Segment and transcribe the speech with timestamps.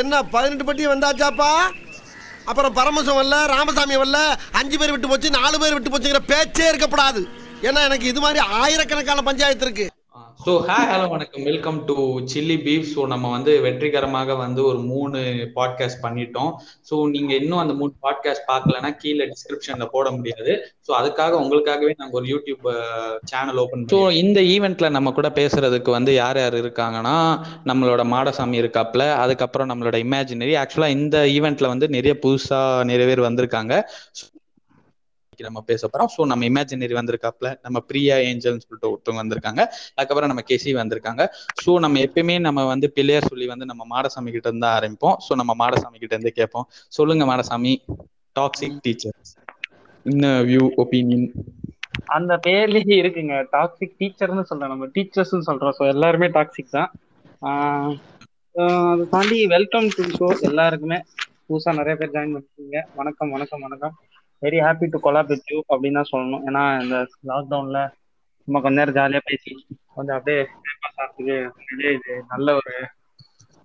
[0.00, 1.50] என்ன பதினெட்டு பட்டி வந்தாச்சாப்பா?
[2.44, 4.18] அப்புறம் பரமசம் வரல ராமசாமி வரல
[4.52, 7.22] அஞ்சு பேர் விட்டு போச்சு நாலு பேர் விட்டு போச்சுங்கிற பேச்சே இருக்கப்படாது.
[7.62, 9.86] ஏன்னா எனக்கு இது மாதிரி ஆயிரக்கணக்கான பஞ்சாயத்து இருக்கு.
[10.48, 11.42] ஸோ ஹாய் ஹலோ வணக்கம்.
[11.42, 11.94] Welcome to
[12.32, 15.18] chilli beef so நம்ம வந்து வெற்றிகரமாக வந்து ஒரு மூணு
[15.56, 16.52] பாட்காஸ்ட் பண்ணிட்டோம்.
[16.90, 20.52] ஸோ நீங்க இன்னும் அந்த மூணு பாட்காஸ்ட் பார்க்கலன்னா கீழே டிஸ்கிரிப்ஷன்ல போட முடியாது.
[20.88, 22.64] ஸோ அதுக்காக உங்களுக்காகவே நாங்கள் ஒரு யூடியூப்
[23.24, 27.16] சேனல் ஓப்பன் ஸோ இந்த ஈவெண்ட்ல நம்ம கூட பேசுறதுக்கு வந்து யார் யார் இருக்காங்கன்னா
[27.64, 33.74] நம்மளோட மாடசாமி இருக்காப்ல அதுக்கப்புறம் நம்மளோட இமேஜினரி ஆக்சுவலா இந்த ஈவெண்ட்ல வந்து நிறைய புதுசா நிறைய பேர் வந்திருக்காங்க.
[35.46, 36.10] நம்ம பேச போறோம்.
[36.14, 39.62] ஸோ நம்ம இமேஜினரி வந்திருக்காப்ல நம்ம பிரியா ஏஞ்சல்னு சொல்லிட்டு ஒருத்தவங்க வந்திருக்காங்க.
[39.96, 41.24] அதுக்கப்புறம் நம்ம கெசி வந்திருக்காங்க.
[41.62, 45.16] ஸோ நம்ம எப்பயுமே நம்ம வந்து பிள்ளையார் சொல்லி வந்து நம்ம மாடசாமி கிட்ட இருந்து ஆரம்பிப்போம்.
[45.26, 46.68] ஸோ நம்ம மாடசாமி கிட்ட இருந்து கேட்போம்.
[46.98, 47.74] சொல்லுங்க மாடசாமி.
[48.36, 49.16] டாக்ஸிக் டீச்சர்
[50.06, 51.28] இன்ன வியூ ஒப்பீனியன்
[52.16, 53.34] அந்த பேர்லயே இருக்குங்க.
[53.54, 55.74] டாக்ஸிக் டீச்சர்னு சொல்றோம் நம்ம டீச்சர்ஸ்னு சொல்றோம்.
[55.78, 56.90] ஸோ எல்லாருமே டாக்ஸிக் தான்.
[58.54, 60.98] அதை தாண்டி வெல்கம் டு ஷோ எல்லாருக்குமே
[61.48, 62.78] புதுசா நிறைய பேர் ஜாயின் பண்ணிருக்கீங்க.
[63.00, 63.94] வணக்கம் வணக்கம் வணக்கம்.
[64.42, 66.44] Very happy to collab with you அப்படின்னு தான் சொல்லணும்.
[66.48, 66.96] ஏன்னா இந்த
[67.30, 67.80] லாக்டவுன்ல
[68.48, 69.50] நம்ம கொஞ்ச நேரம் ஜாலியா பேசி
[69.94, 70.42] கொஞ்சம் அப்படியே
[70.96, 71.14] pass
[71.88, 72.72] இது நல்ல ஒரு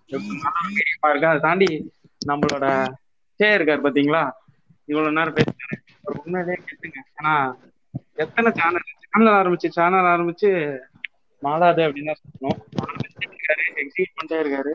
[0.09, 1.27] இருக்கு?
[1.27, 1.69] அதை தாண்டி
[2.21, 2.65] நம்மளோட
[3.39, 4.23] சே இருக்காரு பாத்தீங்களா?
[4.89, 5.73] இவ்வளவு நேரம் பேசுறேன்
[6.05, 6.99] ஒரு உண்மையிலேயே கேட்டுங்க.
[7.11, 7.33] ஏன்னா
[8.23, 10.49] எத்தனை சேனல் சேனல் ஆரம்பிச்சு சேனல் ஆரம்பிச்சு
[11.43, 12.59] மாறாது அப்படின்னு தான் சொல்லணும்.
[14.11, 14.71] பண்ணிட்டே இருக்காரு.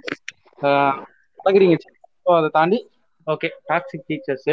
[0.60, 0.98] ஆஹ்
[2.26, 2.78] ஸோ அதை தாண்டி
[3.26, 4.48] ஓகே டாக்ஸிக் டீச்சர்ஸ்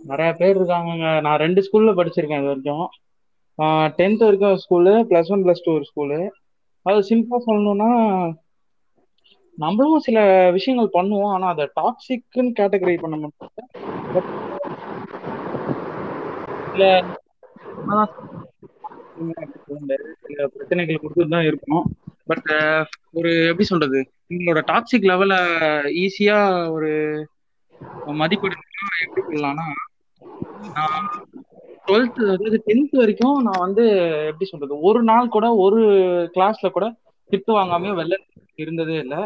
[0.00, 2.86] நிறைய பேர் இருக்காங்க நான் ரெண்டு ஸ்கூல்ல படிச்சிருக்கேன் இது வரைக்கும்.
[3.98, 6.18] டென்த் வரைக்கும் ஒரு school plus one plus two ஒரு ஸ்கூலு
[6.86, 7.90] அது சிம்பிளா சொல்லணும்னா
[9.58, 10.18] நம்மளும் சில
[10.56, 13.52] விஷயங்கள் பண்ணுவோம் ஆனா அதை டாக்ஸிக்னு கேட்டகரி பண்ண மாட்டோம்.
[20.26, 21.84] சில பிரச்சனைகள் கொடுத்துட்டு தான் இருக்கும்.
[22.30, 22.48] பட்
[23.18, 24.00] ஒரு எப்படி சொல்றது?
[24.34, 25.34] உங்களோட டாக்ஸிக் லெவல
[26.04, 26.38] ஈஸியா
[26.76, 26.90] ஒரு
[28.22, 29.66] மதிப்பிடணும்னா எப்படி சொல்லலாம்னா
[30.76, 31.06] நான்
[31.86, 33.84] டுவெல்த் அதாவது டென்த் வரைக்கும் நான் வந்து
[34.30, 35.80] எப்படி சொல்றது ஒரு நாள் கூட ஒரு
[36.34, 36.86] கிளாஸ்ல கூட
[37.30, 38.16] திட்டு வாங்காம வெளில
[38.58, 39.20] இருந்ததே இல்லை.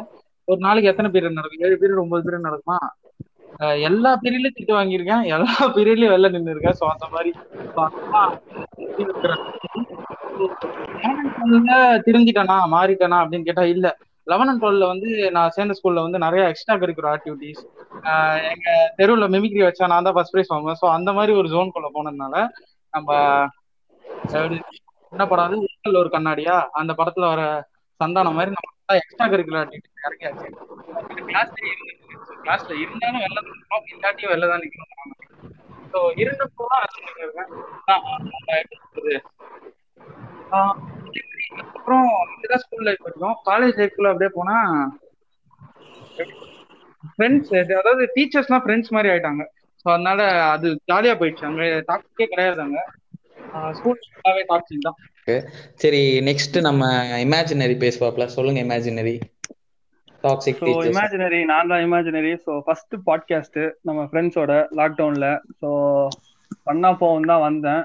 [0.48, 1.64] ஒரு நாளைக்கு எத்தனை பீரியட் நடக்கும்?
[1.66, 2.78] ஏழு பீரியட் ஒன்பது பீரியட் நடக்குமா?
[3.86, 5.24] எல்லா பீரியட்லயும் திட்டு வாங்கியிருக்கேன்.
[5.34, 5.46] எல்லா
[5.76, 7.30] பீரியட்லயும் வெளில நின்று இருக்கேன் ஸோ அந்த மாதிரி
[7.70, 7.82] so
[12.72, 13.86] மாறிட்டேனா அப்படின்னு கேட்டா இல்ல.
[14.26, 17.62] லெவன் அண்ட் டுவெல்ல வந்து நான் சேர்ந்த ஸ்கூல்ல வந்து நிறைய எக்ஸ்ட்ரா கரிக்குலர் ஆக்டிவிட்டிஸ்
[18.52, 18.68] எங்க
[18.98, 20.80] தெருவுல மிமிக்ரி வச்சா நான் தான் ஃபர்ஸ்ட் ப்ரைஸ் வாங்குவேன்.
[20.82, 22.34] ஸோ அந்த மாதிரி ஒரு ஜோன்குள்ள போனதுனால
[22.92, 23.10] நம்ம
[25.12, 25.56] என்ன படம் அது?
[26.00, 26.56] ஒரு கண்ணாடியா?
[26.80, 27.42] அந்த படத்துல வர
[28.00, 30.46] சந்தானம் மாதிரி நம்ம எக்ஸ்ட்ரா கரிக்குலர் ஆக்டிவிட்டிஸ் இறக்கியாச்சு.
[31.24, 31.58] கிளாஸ்ல
[32.44, 35.18] கிளாஸ்ல இருந்தாலும் வெளில தான் இல்லாட்டியும் வெளில தான் நிற்கணும்
[35.92, 37.50] ஸோ இருந்தப்போ தான் இருக்கேன்
[41.72, 43.36] அப்புறம் இதுதான் ஸ்கூல் லைஃப் இருக்கும்.
[43.50, 44.56] காலேஜ் லைஃப்ல அப்படியே போனா
[47.12, 49.44] ஃப்ரெண்ட்ஸ் அதாவது டீச்சர்ஸ்லாம் ஃப்ரெண்ட்ஸ் மாதிரி ஆயிட்டாங்க.
[49.80, 50.22] ஸோ அதனால
[50.54, 51.44] அது ஜாலியா போயிடுச்சு.
[51.44, 52.80] அங்க டாக்ஸிக்கே கிடையாது அங்க.
[53.78, 53.98] ஸ்கூல்
[54.50, 54.98] டாக்ஸிக் தான்.
[55.80, 56.84] சரி நெக்ஸ்ட் நம்ம
[57.26, 59.16] இமேஜினரி பேசுவாப்ல சொல்லுங்க imaginary
[60.24, 65.28] toxic so teacher imaginary நான் தான் இமேஜினரி ஸோ ஃபர்ஸ்ட் பாட்காஸ்ட் நம்ம ஃப்ரெண்ட்ஸோட லாக்டவுன்ல
[65.60, 65.68] ஸோ
[66.68, 67.82] பண்ணா போகும் தான் வந்தேன்.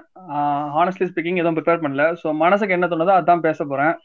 [0.76, 2.06] ஹானஸ்ட்லி ஸ்பீக்கிங் எதுவும் ப்ரிப்பேர் பண்ணல.
[2.22, 3.96] ஸோ மனசுக்கு என்ன தோணுதோ அதான் பேச போறேன்.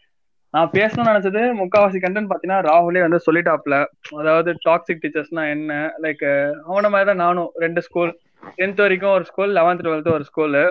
[0.54, 3.76] நான் பேசணும்னு நினைச்சது முக்காவாசி கண்டென்ட் பார்த்தீங்கன்னா ராகுலே வந்து சொல்லிட்டாப்ல.
[4.20, 5.72] அதாவது டாக்ஸிக் டீச்சர்ஸ்னா என்ன?
[6.04, 6.24] லைக்
[6.70, 7.50] அவன மாதிரி தான் நானும்.
[7.64, 8.12] ரெண்டு ஸ்கூல்
[8.58, 10.64] டென்த் வரைக்கும் ஒரு ஸ்கூல் லெவன்த் டுவெல்த் ஒரு ஸ்கூலு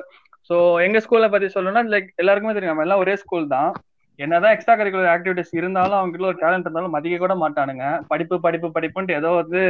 [0.50, 2.73] ஸோ எங்க ஸ்கூல பத்தி சொல்லணும்னா லைக் எல்லாருக்குமே தெரியும்.
[2.73, 3.72] நம்ம எல்லாம் ஒரே ஸ்கூல் தான்.
[4.19, 7.85] என்னதான் எக்ஸ்ட்ரா கரிக்குலர் ஆக்டிவிட்டிஸ் இருந்தாலும் அவங்க ஒரு டேலண்ட் இருந்தாலும் மதிக்க கூட மாட்டானுங்க.
[8.12, 9.62] படிப்பு படிப்பு படிப்புன்ட்டு ஏதோ வந்து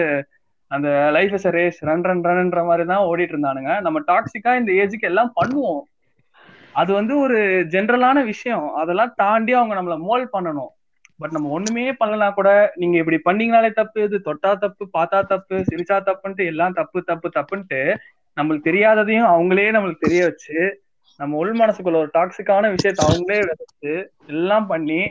[0.72, 3.72] அந்த life is race run run ரன்ன்ற மாதிரி தான் ஓடிட்டு இருந்தானுங்க.
[3.86, 5.82] நம்ம டாக்ஸிக்கா இந்த ஏஜுக்கு எல்லாம் பண்ணுவோம்.
[6.76, 7.38] அது வந்து ஒரு
[7.74, 8.68] ஜென்ரலான விஷயம்.
[8.82, 10.72] அதெல்லாம் தாண்டி அவங்க நம்மள மோல் பண்ணணும்.
[11.20, 15.98] பட் நம்ம ஒண்ணுமே பண்ணலாம் கூட நீங்க இப்படி பண்ணீங்கனாலே தப்பு இது தொட்டா தப்பு பார்த்தா தப்பு சிரிச்சா
[16.08, 17.82] தப்புன்ட்டு எல்லாம் தப்பு தப்பு தப்புன்ட்டு
[18.38, 20.58] நம்மளுக்கு தெரியாததையும் அவங்களே நம்மளுக்கு தெரிய வச்சு
[21.20, 23.94] நம்ம உள் மனசுக்குள்ள ஒரு டாக்ஸிக்கான விஷயத்த அவங்களே வச்சு
[24.34, 25.02] எல்லாம் பண்ணி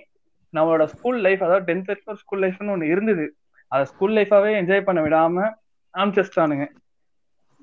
[0.55, 3.27] நம்மளோட ஸ்கூல் லைஃப் அதாவது டென்த் வரைக்கும் ஸ்கூல் லைஃப்னு ஒன்று இருந்தது.
[3.73, 5.47] அதை ஸ்கூல் லைஃபாவே என்ஜாய் பண்ண விடாம
[5.95, 6.67] ஆரம்பிச்சிட்டானுங்க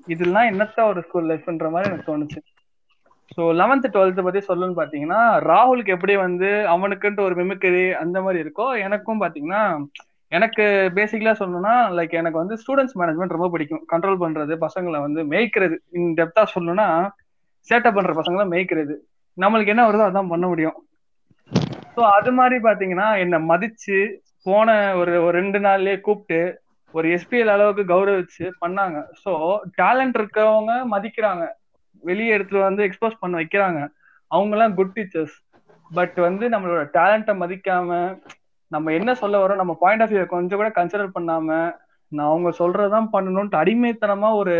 [0.06, 2.40] இதெல்லாம் என்னத்த ஒரு ஸ்கூல் லைஃப்ன்ற மாதிரி எனக்கு தோணுச்சு.
[3.34, 5.20] ஸோ லெவன்த் டுவெல்த் பத்தி சொல்லணும்னு பாத்தீங்கன்னா
[5.50, 9.62] ராகுலுக்கு எப்படி வந்து அவனுக்குன்ட்டு ஒரு மிமிக்கரி அந்த மாதிரி இருக்கோ எனக்கும் பாத்தீங்கன்னா
[10.32, 10.64] எனக்கு
[10.96, 13.82] பேசிக்கலா சொல்லணும்னா லைக் எனக்கு வந்து ஸ்டூடெண்ட்ஸ் மேனேஜ்மெண்ட் ரொம்ப பிடிக்கும்.
[13.92, 15.76] கண்ட்ரோல் பண்றது பசங்களை வந்து மேய்க்கிறது.
[15.90, 16.88] இன் டெப்தா சொல்லணும்னா
[17.68, 18.96] சேட்டை பண்ற பசங்களை மேய்க்கிறது.
[19.38, 20.76] நம்மளுக்கு என்ன வருதோ அதான் பண்ண முடியும்.
[21.94, 23.98] ஸோ அது மாதிரி பாத்தீங்கன்னா என்னை மதிச்சு
[24.46, 24.68] போன
[25.00, 26.40] ஒரு ஒரு ரெண்டு நாள்லயே கூப்பிட்டு
[26.94, 28.98] ஒரு எஸ்பிஎல் அளவுக்கு கௌரவிச்சு பண்ணாங்க.
[29.24, 29.32] ஸோ
[29.80, 31.44] டேலண்ட் இருக்கவங்க மதிக்கிறாங்க.
[32.02, 33.80] வெளியே எடுத்துட்டு வந்து எக்ஸ்போஸ் பண்ண வைக்கிறாங்க.
[34.30, 35.36] அவங்க எல்லாம் குட் டீச்சர்ஸ்
[35.90, 37.90] பட் வந்து நம்மளோட டேலண்ட்டை மதிக்காம
[38.70, 41.48] நம்ம என்ன சொல்ல வரோம் நம்ம பாயிண்ட் ஆஃப் வியூ கொஞ்சம் கூட கன்சிடர் பண்ணாம
[42.12, 44.54] நான் அவங்க சொல்றதுதான் பண்ணணும்ட்டு அடிமைத்தனமா ஒரு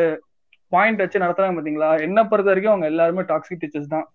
[0.72, 1.90] பாயிண்ட் வச்சு நடத்துறாங்க பாத்தீங்களா?
[2.06, 4.06] என்ன பொறுத்த வரைக்கும் அவங்க எல்லாருமே டாக்ஸிக் டீச்சர்ஸ் தான்.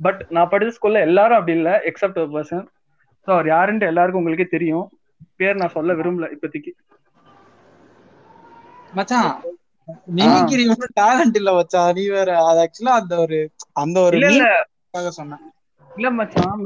[0.00, 2.64] பட் நான் படிச்ச ஸ்கூல்ல எல்லாரும் அப்படி இல்லை எக்ஸப்ட் ஒரு பர்சன்
[3.28, 4.86] ஸோ அவர் யாருன்ட்டு எல்லாருக்கும் உங்களுக்கே தெரியும்.
[5.40, 6.72] பேர் நான் சொல்ல விரும்பல இப்போதைக்கு.
[8.92, 9.30] மச்சான்
[10.16, 11.92] மிமிக்ரி ஒன்றும் டேலண்ட் இல்ல மச்சான்.
[11.98, 13.38] நீ வேற அது ஆக்சுவலா அந்த ஒரு
[13.82, 14.44] அந்த ஒரு இல்ல
[15.18, 15.44] சொன்னேன்.
[15.90, 16.62] இல்ல மச்சான்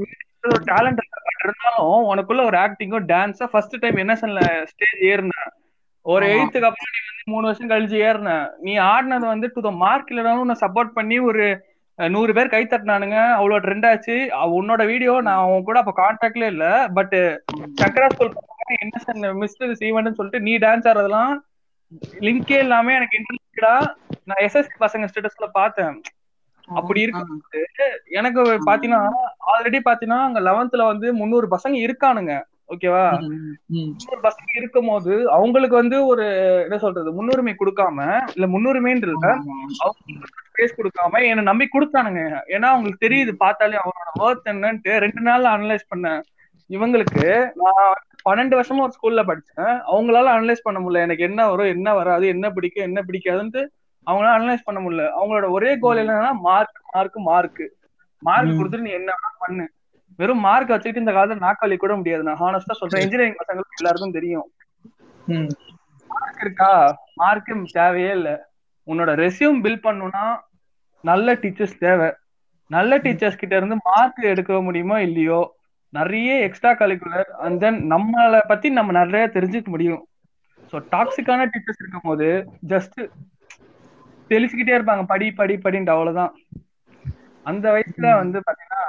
[0.49, 1.01] ஒரு டேலண்ட்
[1.43, 4.41] இருந்தாலும் உனக்குள்ள ஒரு ஆக்டிங்கும் டான்ஸா ஃபர்ஸ்ட் டைம் என்எஸ்என்ல
[4.71, 5.51] ஸ்டேஜ் ஏறினேன்
[6.07, 6.27] ஒரு.
[6.35, 8.31] எயித்துக்கு அப்புறம் நீ வந்து மூணு வருஷம் கழிச்சு ஏறின.
[8.65, 11.45] நீ ஆடினது வந்து டு த மார்க் இல்லைனாலும் உன்னை சப்போர்ட் பண்ணி ஒரு
[12.11, 13.19] நூறு பேர் கை தட்டினானுங்க.
[13.39, 14.17] அவ்வளோ ட்ரெண்ட் ஆச்சு.
[14.59, 16.67] உன்னோட வீடியோ நான் உன் கூட அப்ப கான்டாக்ட்ல இல்ல.
[16.95, 17.17] But
[17.83, 18.33] Sankara school
[18.83, 21.33] NSN mister Seevan சொல்லிட்டு நீ டான்ஸ் ஆடுறதெல்லாம்
[22.21, 23.75] லிங்கே இல்லாம எனக்கு இன்ட்ரெஸ்டடா
[24.25, 25.97] நான் எஸ்எஸ்சி பசங்க ஸ்டேட்டஸ்ல பார்த்தேன்.
[26.69, 27.63] அப்படி இருக்கு.
[28.11, 29.03] எனக்கு பாத்தீங்கன்னா
[29.53, 32.35] ஆல்ரெடி பாத்தீங்கன்னா அங்க லெவன்த்ல வந்து முந்நூறு பசங்க இருக்கானுங்க.
[32.73, 33.05] ஓகேவா?
[34.27, 36.25] பசங்க இருக்கும் போது அவங்களுக்கு வந்து ஒரு
[36.65, 37.99] என்ன சொல்றது முன்னுரிமை கொடுக்காம
[38.35, 39.17] இல்ல முன்னுரிமைன்ற
[40.47, 42.23] ஸ்பேஸ் கொடுக்காம என்ன நம்பி கொடுத்தானுங்க.
[42.55, 44.95] ஏன்னா அவங்களுக்கு தெரியுது பார்த்தாலே அவனோட ஒர்த் என்னன்ட்டு.
[45.05, 46.23] ரெண்டு நாள்ல அனலைஸ் பண்ணேன்
[46.71, 47.27] இவங்களுக்கு
[47.63, 47.93] நான்
[48.29, 49.75] பன்னெண்டு வருஷமா ஒரு ஸ்கூல்ல படிச்சேன்.
[49.93, 51.05] அவங்களால அனலைஸ் பண்ண முடியல.
[51.07, 53.63] எனக்கு என்ன வரும் என்ன வராது என்ன பிடிக்கும் என்ன பிடிக்காதுன்ட்டு
[54.07, 55.05] அவங்களால அனலைஸ் பண்ண முடியல.
[55.19, 57.65] அவங்களோட ஒரே கோல் என்னன்னா மார்க் மார்க் மார்க்
[58.23, 58.57] மார்க்.
[58.59, 59.13] கொடுத்துட்டு நீ என்ன
[59.45, 59.65] பண்ணு.
[60.23, 62.23] வெறும் மார்க் வச்சுக்கிட்டு இந்த காலத்துல நாக்காளி கூட முடியாது.
[62.29, 63.05] நான் ஹானஸ்டா சொல்றேன்.
[63.07, 64.47] இன்ஜினியரிங் பசங்களுக்கு எல்லாருக்கும் தெரியும்.
[66.11, 66.73] மார்க் இருக்கா?
[67.15, 68.31] மார்க்கும் தேவையே இல்ல.
[68.89, 70.25] உன்னோட ரெஸ்யூம் பில் பண்ணணும்னா
[71.05, 72.09] நல்ல டீச்சர்ஸ் தேவை.
[72.71, 75.41] நல்ல டீச்சர்ஸ் கிட்ட இருந்து மார்க் எடுக்க முடியுமோ இல்லையோ?
[75.93, 80.03] நிறைய எக்ஸ்ட்ரா கரிக்குலர் அண்ட் தென் நம்மளை பத்தி நம்ம நிறைய தெரிஞ்சுக்க முடியும்.
[80.73, 82.29] ஸோ டாக்ஸிக்கான டீச்சர்ஸ் இருக்கும் போது
[82.69, 82.99] ஜஸ்ட்
[84.31, 85.05] தெளிச்சுக்கிட்டே இருப்பாங்க.
[85.13, 86.33] படி படி படின்ட்டு அவ்வளவுதான்.
[87.47, 88.83] அந்த வயசுல வந்து பாத்தீங்கன்னா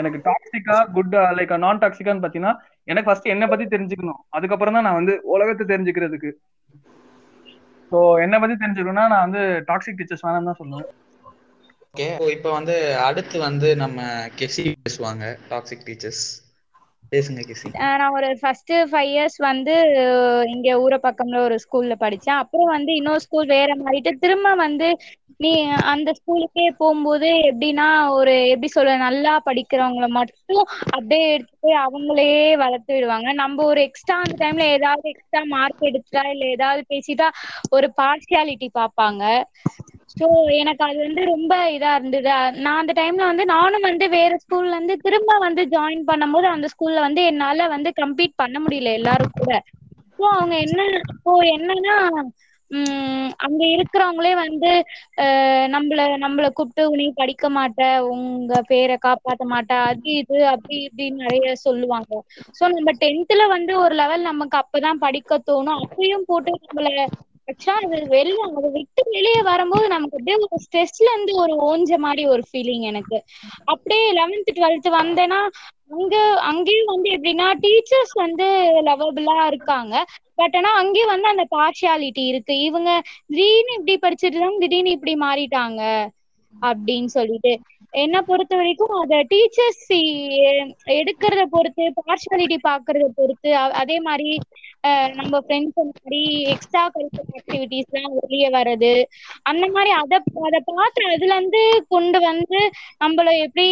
[0.00, 2.54] எனக்கு டாக்ஸிக்கா குட் லைக் நான் டாக்ஸிக்கான்னு பாத்தீங்கன்னா
[2.88, 4.20] எனக்கு ஃபர்ஸ்ட் என்ன பத்தி தெரிஞ்சுக்கணும்.
[4.36, 6.30] அதுக்கப்புறம் தான் நான் வந்து உலகத்தை தெரிஞ்சுக்கிறதுக்கு.
[7.92, 10.88] ஸோ என்ன பத்தி தெரிஞ்சுக்கணும்னா நான் வந்து டாக்ஸிக் டீச்சர்ஸ் வேணாம் தான் சொல்லுவேன்.
[11.94, 12.06] ஓகே
[12.36, 12.76] இப்போ வந்து
[13.08, 13.98] அடுத்து வந்து நம்ம
[14.38, 16.24] கெசி பேசுவாங்க டாக்ஸிக் டீச்சர்ஸ்
[17.94, 19.74] நான் ஒரு ஃபர்ஸ்ட் ஃபைவ் இயர்ஸ் வந்து
[20.52, 22.40] இங்க ஊர பக்கம்ல ஒரு ஸ்கூல்ல படிச்சேன்.
[22.42, 24.88] அப்புறம் வந்து இன்னொரு ஸ்கூல் வேற மாறிட்டு திரும்ப வந்து
[25.40, 25.52] நீ
[25.92, 27.86] அந்த ஸ்கூலுக்கே போகும்போது எப்படின்னா
[28.16, 31.50] ஒரு எப்படி சொல்ல நல்லா படிக்கிறவங்கள மட்டும் அப்படியே எடுத்து
[31.84, 32.28] அவங்களே
[32.62, 33.28] வளர்த்து விடுவாங்க.
[33.42, 37.28] நம்ம ஒரு எக்ஸ்ட்ரா அந்த டைம்ல ஏதாவது எக்ஸ்ட்ரா மார்க் எடுத்துட்டா இல்ல ஏதாவது பேசிட்டா
[37.70, 39.22] ஒரு பார்ஷியாலிட்டி பார்ப்பாங்க.
[40.22, 40.26] ஸோ
[40.60, 42.32] எனக்கு அது வந்து ரொம்ப இதா இருந்தது.
[42.60, 47.00] நான் அந்த டைம்ல வந்து நானும் வந்து வேற ஸ்கூல்ல இருந்து திரும்ப வந்து ஜாயின் பண்ணும்போது அந்த ஸ்கூல்ல
[47.06, 49.52] வந்து என்னால வந்து கம்ப்ளீட் பண்ண முடியல எல்லாரும் கூட.
[50.16, 50.80] ஸோ அவங்க என்ன
[51.14, 51.96] இப்போ என்னன்னா
[52.70, 53.00] உம்
[53.44, 54.70] அங்க இருக்கிறவங்களே வந்து
[55.74, 61.50] நம்மள நம்மள கூப்பிட்டு நீ படிக்க மாட்ட உங்க பேரை காப்பாத்த மாட்ட அது இது அப்படி இப்படின்னு நிறைய
[61.64, 62.12] சொல்லுவாங்க.
[62.54, 65.82] சோ நம்ம டென்த்ல வந்து ஒரு லெவல் நமக்கு அப்பதான் படிக்க தோணும்.
[65.84, 66.88] அப்பயும் போட்டு நம்மள
[67.52, 72.22] ஆக்சுவலா அது வெளில அதை விட்டு வெளியே வரும்போது நமக்கு அப்படியே ஒரு ஸ்ட்ரெஸ்ல இருந்து ஒரு ஓஞ்ச மாதிரி
[72.28, 73.18] ஒரு ஃபீலிங் எனக்கு.
[73.72, 75.40] அப்படியே லெவன்த் டுவெல்த் வந்தேன்னா
[75.92, 76.16] அங்க
[76.50, 78.46] அங்கேயும் வந்து எப்படின்னா டீச்சர்ஸ் வந்து
[78.86, 79.94] லவபிளா இருக்காங்க.
[80.38, 82.54] பட் ஆனா அங்கேயும் வந்து அந்த பார்ஷியாலிட்டி இருக்கு.
[82.60, 82.90] இவங்க
[83.28, 85.80] திடீர்னு இப்படி படிச்சிட்டு இருக்காங்க திடீர்னு இப்படி மாறிட்டாங்க
[86.54, 87.52] அப்படின்னு சொல்லிட்டு.
[87.94, 89.88] என்ன பொறுத்த வரைக்கும் அத டீச்சர்ஸ்
[90.94, 93.50] எடுக்கிறத பொறுத்து பார்ஷியாலிட்டி பாக்குறத பொறுத்து
[93.80, 94.30] அதே மாதிரி
[95.14, 96.22] நம்ம ஃப்ரெண்ட்ஸ் மாதிரி
[96.52, 98.92] எக்ஸ்ட்ரா கரிக்குலர் ஆக்டிவிட்டிஸ் எல்லாம் வெளியே வர்றது
[99.42, 102.60] அந்த மாதிரி அதை அத பார்த்து அதுல இருந்து கொண்டு வந்து
[103.04, 103.68] நம்மள எப்படி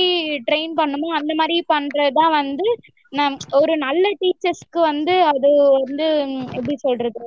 [0.48, 2.68] ட்ரெயின் பண்ணுமோ அந்த மாதிரி பண்றதுதான் வந்து
[3.12, 6.06] நம் ஒரு நல்ல டீச்சர்ஸ்க்கு வந்து அது வந்து
[6.56, 7.24] எப்படி சொல்றது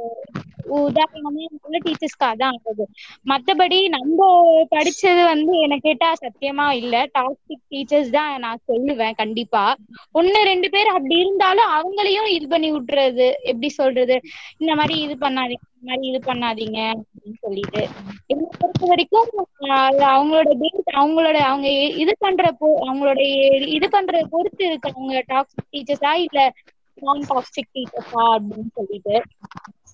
[0.78, 2.86] உதாரணமா நல்ல டீச்சர்ஸ்க்கு அதான் ஆகுது
[3.26, 4.28] மத்தபடி நம்ம
[4.74, 6.96] படிச்சது வந்து என்ன கேட்டா சத்தியமா இல்ல.
[7.16, 9.64] டாக்ஸிக் டீச்சர்ஸ் தான் நான் சொல்லுவேன் கண்டிப்பா.
[10.16, 13.28] ஒண்ணு ரெண்டு பேர் அப்படி இருந்தாலும் அவங்களையும் இது பண்ணி விட்டுறது.
[13.44, 14.18] எப்படி சொல்றது?
[14.62, 17.82] இந்த மாதிரி இது பண்ணாதீங்க இந்த மாதிரி இது பண்ணாதீங்க அப்படின்னு சொல்லிட்டு.
[18.64, 19.30] பொறுத்த வரைக்கும்
[20.10, 21.68] அவங்களோட பேஸ் அவங்களோட அவங்க
[22.04, 23.20] இது பண்ற பொ அவங்களோட
[23.76, 26.40] இது பண்ற பொறுத்து இருக்கு அவங்க டாக்ஸிக் டீச்சர்ஸா இல்ல
[26.98, 29.16] நான் டாக்ஸிக் டீச்சர்ஸா அப்படின்னு சொல்லிட்டு.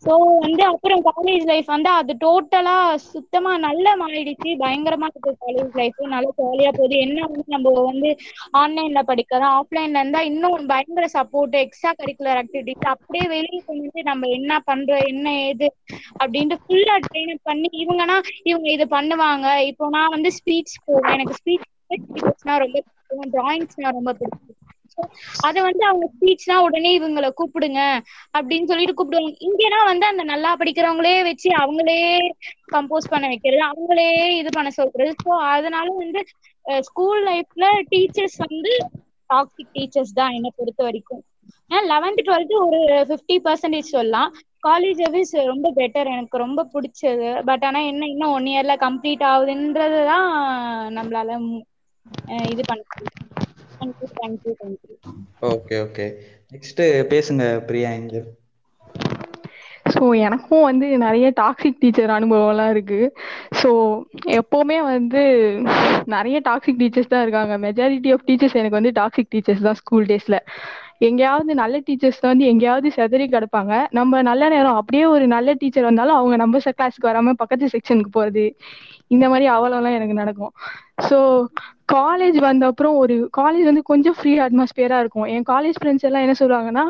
[0.04, 0.14] சோ
[0.44, 2.76] வந்து அப்புறம் காலேஜ் லைஃப் வந்து அது டோட்டலா
[3.06, 4.50] சுத்தமா நல்லா மாறிடுச்சு.
[4.62, 6.96] பயங்கரமா இருக்கு காலேஜ் லைஃப் நல்லா ஜாலியா போகுது.
[7.06, 8.12] என்ன வந்து நம்ம வந்து
[8.62, 14.30] ஆன்லைன்ல படிக்கிறோம் ஆஃப்லைன்ல இருந்தா இன்னும் பயங்கர சப்போர்ட் எக்ஸ்ட்ரா கரிக்குலர் ஆக்டிவிட்டிஸ் அப்படியே வெளியே கொண்டு வந்து நம்ம
[14.38, 15.70] என்ன பண்றோம் என்ன ஏது
[16.22, 19.48] அப்படின்ட்டு ஃபுல்லா ட்ரெயின் அப் பண்ணி இவங்கன்னா இவங்க இது பண்ணுவாங்க.
[19.72, 21.14] இப்போ நான் வந்து ஸ்பீச் போவேன்.
[21.16, 21.68] எனக்கு ஸ்பீச்
[22.58, 23.32] ரொம்ப பிடிக்கும்.
[23.34, 24.56] டிராயிங்ஸ்னா ரொம்ப பிடிக்கும்.
[25.48, 27.82] அத வந்து அவங்க ஸ்பீச்னா உடனே இவங்கள கூப்பிடுங்க
[28.34, 29.34] அப்படின்னு சொல்லிட்டு கூப்பிடுவாங்க.
[29.48, 32.00] இங்கன்னா வந்து அந்த நல்லா படிக்கிறவங்களே வச்சு அவங்களே
[32.74, 35.12] கம்போஸ் பண்ண வைக்கிறது அவங்களே இது பண்ண சொல்றது.
[35.24, 36.22] ஸோ அதனால வந்து
[36.86, 38.74] ஸ்கூல் லைஃப்ல டீச்சர்ஸ் வந்து
[39.30, 41.24] டாக்ஸிக் டீச்சர்ஸ் தான் என்னை பொறுத்த வரைக்கும்.
[41.90, 44.32] லெவன்த் டுவெல்த் ஒரு ஃபிஃப்டி பர்சன்டேஜ் சொல்லலாம்.
[44.64, 47.30] காலேஜ் சர்வீஸ் ரொம்ப பெட்டர் எனக்கு ரொம்ப பிடிச்சது.
[47.50, 50.28] பட் ஆனா என்ன இன்னும் ஒன் இயர்ல கம்ப்ளீட் ஆகுதுன்றது தான்
[50.98, 51.38] நம்மளால
[52.52, 52.82] இது பண்ண
[53.80, 54.96] thank you thank you thank you
[55.50, 56.06] okay okay
[56.52, 56.82] next
[57.12, 58.30] பேசுங்க பிரியா ஏஞ்சல்
[59.94, 63.00] ஸோ எனக்கும் வந்து நிறைய டாக்ஸிக் டீச்சர் அனுபவம்லாம் இருக்கு.
[63.62, 63.70] ஸோ
[64.40, 65.22] எப்போவுமே வந்து
[66.16, 67.56] நிறைய டாக்ஸிக் டீச்சர்ஸ் தான் இருக்காங்க.
[67.66, 70.40] மெஜாரிட்டி ஆஃப் டீச்சர்ஸ் எனக்கு வந்து டாக்ஸிக் டீச்சர்ஸ் தான் ஸ்கூல் டேஸில்
[71.08, 73.74] எங்கேயாவது நல்ல டீச்சர்ஸ் வந்து எங்கேயாவது செதறி கிடப்பாங்க.
[73.98, 78.46] நம்ம நல்ல நேரம் அப்படியே ஒரு நல்ல டீச்சர் வந்தாலும் அவங்க நம்ம கிளாஸ்க்கு வராம பக்கத்து செக்ஷனுக்கு போறது.
[79.12, 80.54] இந்த மாதிரி அவலம்லாம் எனக்கு நடக்கும்.
[81.10, 81.18] ஸோ
[81.94, 85.28] காலேஜ் வந்த அப்புறம் ஒரு காலேஜ் வந்து கொஞ்சம் ஃப்ரீ அட்மாஸ்பியரா இருக்கும்.
[85.28, 86.86] என் காலேஜ் ஃப்ரெண்ட்ஸ் எல்லாம் என்ன சொல்லுவாங்கன்னா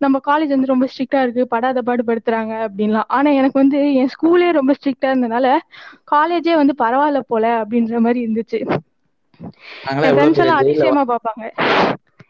[0.00, 3.08] நம்ம காலேஜ் வந்து ரொம்ப ஸ்ட்ரிக்டா இருக்கு படாத பாடு படுத்துறாங்க அப்படின்லாம்.
[3.08, 5.46] ஆனா எனக்கு வந்து என் ஸ்கூலே ரொம்ப ஸ்ட்ரிக்டா இருந்தனால
[6.12, 8.60] காலேஜே வந்து பரவாயில்ல போல அப்படின்ற மாதிரி இருந்துச்சு.
[10.00, 11.44] என் ஃப்ரெண்ட்ஸ் எல்லாம் அதிசயமா பார்ப்பாங்க.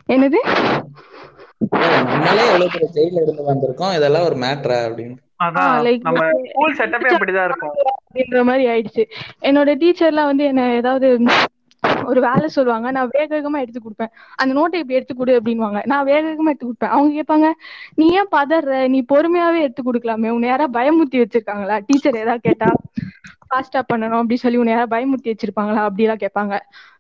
[0.08, 0.38] என்னது?
[2.12, 3.94] நம்மளே எவ்வளவு பெரிய ஜெயில இருந்து வந்திருக்கோம்.
[3.94, 5.16] இதெல்லாம் ஒரு மேட்ரா அப்படின்னு.
[8.02, 9.04] அப்படின்ற மாதிரி ஆயிடுச்சு.
[9.48, 11.08] என்னோட டீச்சர்லாம் வந்து என்ன ஏதாவது
[12.10, 14.12] ஒரு வேலை சொல்லுவாங்க நான் வேக வேகமா எடுத்து கொடுப்பேன்.
[14.40, 16.92] அந்த நோட்டை இப்படி எடுத்து கொடு அப்படின்வாங்க நான் வேக வேகமா எடுத்து கொடுப்பேன்.
[16.94, 17.48] அவங்க கேட்பாங்க
[18.00, 20.28] நீ ஏன் பதற நீ பொறுமையாவே எடுத்து கொடுக்கலாமே.
[20.28, 21.78] உன்னை யாரா பயமுத்தி வச்சிருக்காங்களா?
[21.88, 22.68] டீச்சர் ஏதாவது கேட்டா
[23.48, 25.82] ஃபாஸ்டா பண்ணணும் அப்படி சொல்லி உன்னை யாரா பயமுத்தி வச்சிருப்பாங்களா?
[25.88, 26.54] அப்படிலாம் கேட்பாங்க.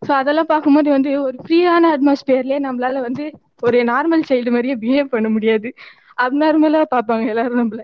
[0.06, 3.26] ஸோ அதெல்லாம் பார்க்கும்போது வந்து ஒரு ஃப்ரீயான அட்மாஸ்பியர்லயே நம்மளால வந்து
[3.60, 5.70] ஒரு நார்மல் சைல்டு மாதிரியே பிஹேவ் பண்ண முடியாது.
[6.24, 7.82] அப்நார்மலா பார்ப்பாங்க எல்லாரும் நம்மள.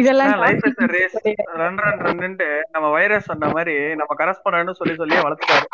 [0.00, 1.56] இதெல்லாம் லைஃப் இஸ் ரேஸ் கிடையாது.
[1.60, 5.66] ரன் ரன் ரன்னுட்டு நம்ம வைரஸ் சொன்ன மாதிரி நம்ம கரஸ்பாண்டன்ட் சொல்லி சொல்லியே வளர்த்துட்டாரு.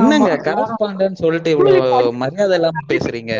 [0.00, 0.30] என்னங்க.
[0.46, 3.32] கரஸ்பாண்டன்ட் சொல்லிட்டு இவ்வளவு மரியாதை இல்லாம பேசுறீங்க?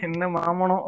[0.00, 0.86] என்ன மாமனும்.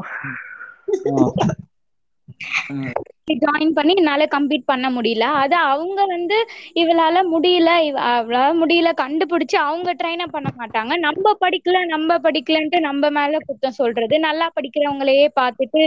[3.29, 5.25] ஜாயின் பண்ணி என்னால கம்ப்ளீட் பண்ண முடியல.
[5.43, 6.37] அது அவங்க வந்து
[6.75, 10.93] இவளால முடியல இவ அவளால முடியல கண்டுபிடிச்சு அவங்க ட்ரைன் பண்ண மாட்டாங்க.
[11.07, 11.61] நம்ம படிக்கல
[11.93, 14.15] நம்ம படிக்கலன்ட்டு நம்ம மேல குத்தம் சொல்றது.
[14.27, 15.83] நல்லா படிக்கிறவங்களையே பார்த்துட்டு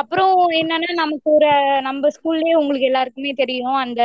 [0.00, 1.50] அப்புறம் என்னன்னா நமக்கு ஒரு
[1.88, 3.76] நம்ம ஸ்கூல்லயே உங்களுக்கு எல்லாருக்குமே தெரியும்.
[3.84, 4.02] அந்த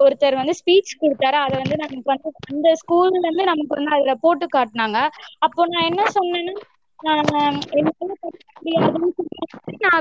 [0.00, 1.38] ஒருத்தர் வந்து ஸ்பீச் கொடுத்தாரு.
[1.44, 4.98] அதை வந்து நமக்கு வந்து அந்த ஸ்கூல்ல இருந்து நமக்கு வந்து அதுல போட்டு காட்டினாங்க.
[5.46, 6.54] அப்போ நான் என்ன சொன்னேன்னா
[6.98, 7.58] நான்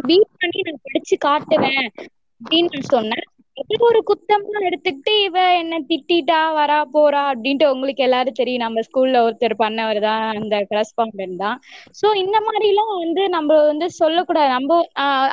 [0.08, 1.88] பீட் பண்ணி நான் படிச்சு காட்டுவேன்
[2.42, 3.25] அப்படின்னு நான் சொன்னேன்.
[3.57, 8.63] இது ஒரு குத்தமா எடுத்துக்கிட்டு இவ என்ன திட்டிட்டா வரா போறா அப்படின்ட்டு உங்களுக்கு எல்லாரும் தெரியும்.
[8.65, 11.57] நம்ம ஸ்கூல்ல ஒருத்தர் பண்ணவர் தான் அந்த கரஸ்பாண்டன்ட் தான்.
[12.00, 14.50] சோ இந்த மாதிரி எல்லாம் வந்து நம்ம வந்து சொல்லக்கூடாது.
[14.55, 14.79] நம்ம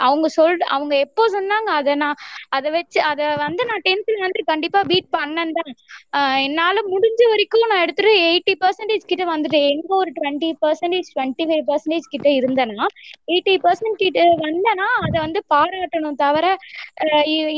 [0.06, 1.70] அவங்க சொல் அவங்க எப்போ சொன்னாங்க?
[1.80, 2.20] அதை நான்
[2.58, 5.72] அதை வச்சு அதை வந்து நான் டென்த்ல வந்து கண்டிப்பா பீட் பண்ணேன் தான்.
[6.18, 9.68] ஆஹ் என்னால முடிஞ்ச வரைக்கும் நான் எடுத்துட்டு எயிட்டி பர்சன்டேஜ் கிட்ட வந்துட்டேன்.
[9.74, 12.88] எங்க ஒரு twenty percentage twenty five percentage கிட்ட இருந்தேன்னா
[13.28, 16.46] எயிட்டி பர்சன்ட் கிட்ட வந்தேன்னா அதை வந்து பாராட்டணும் தவிர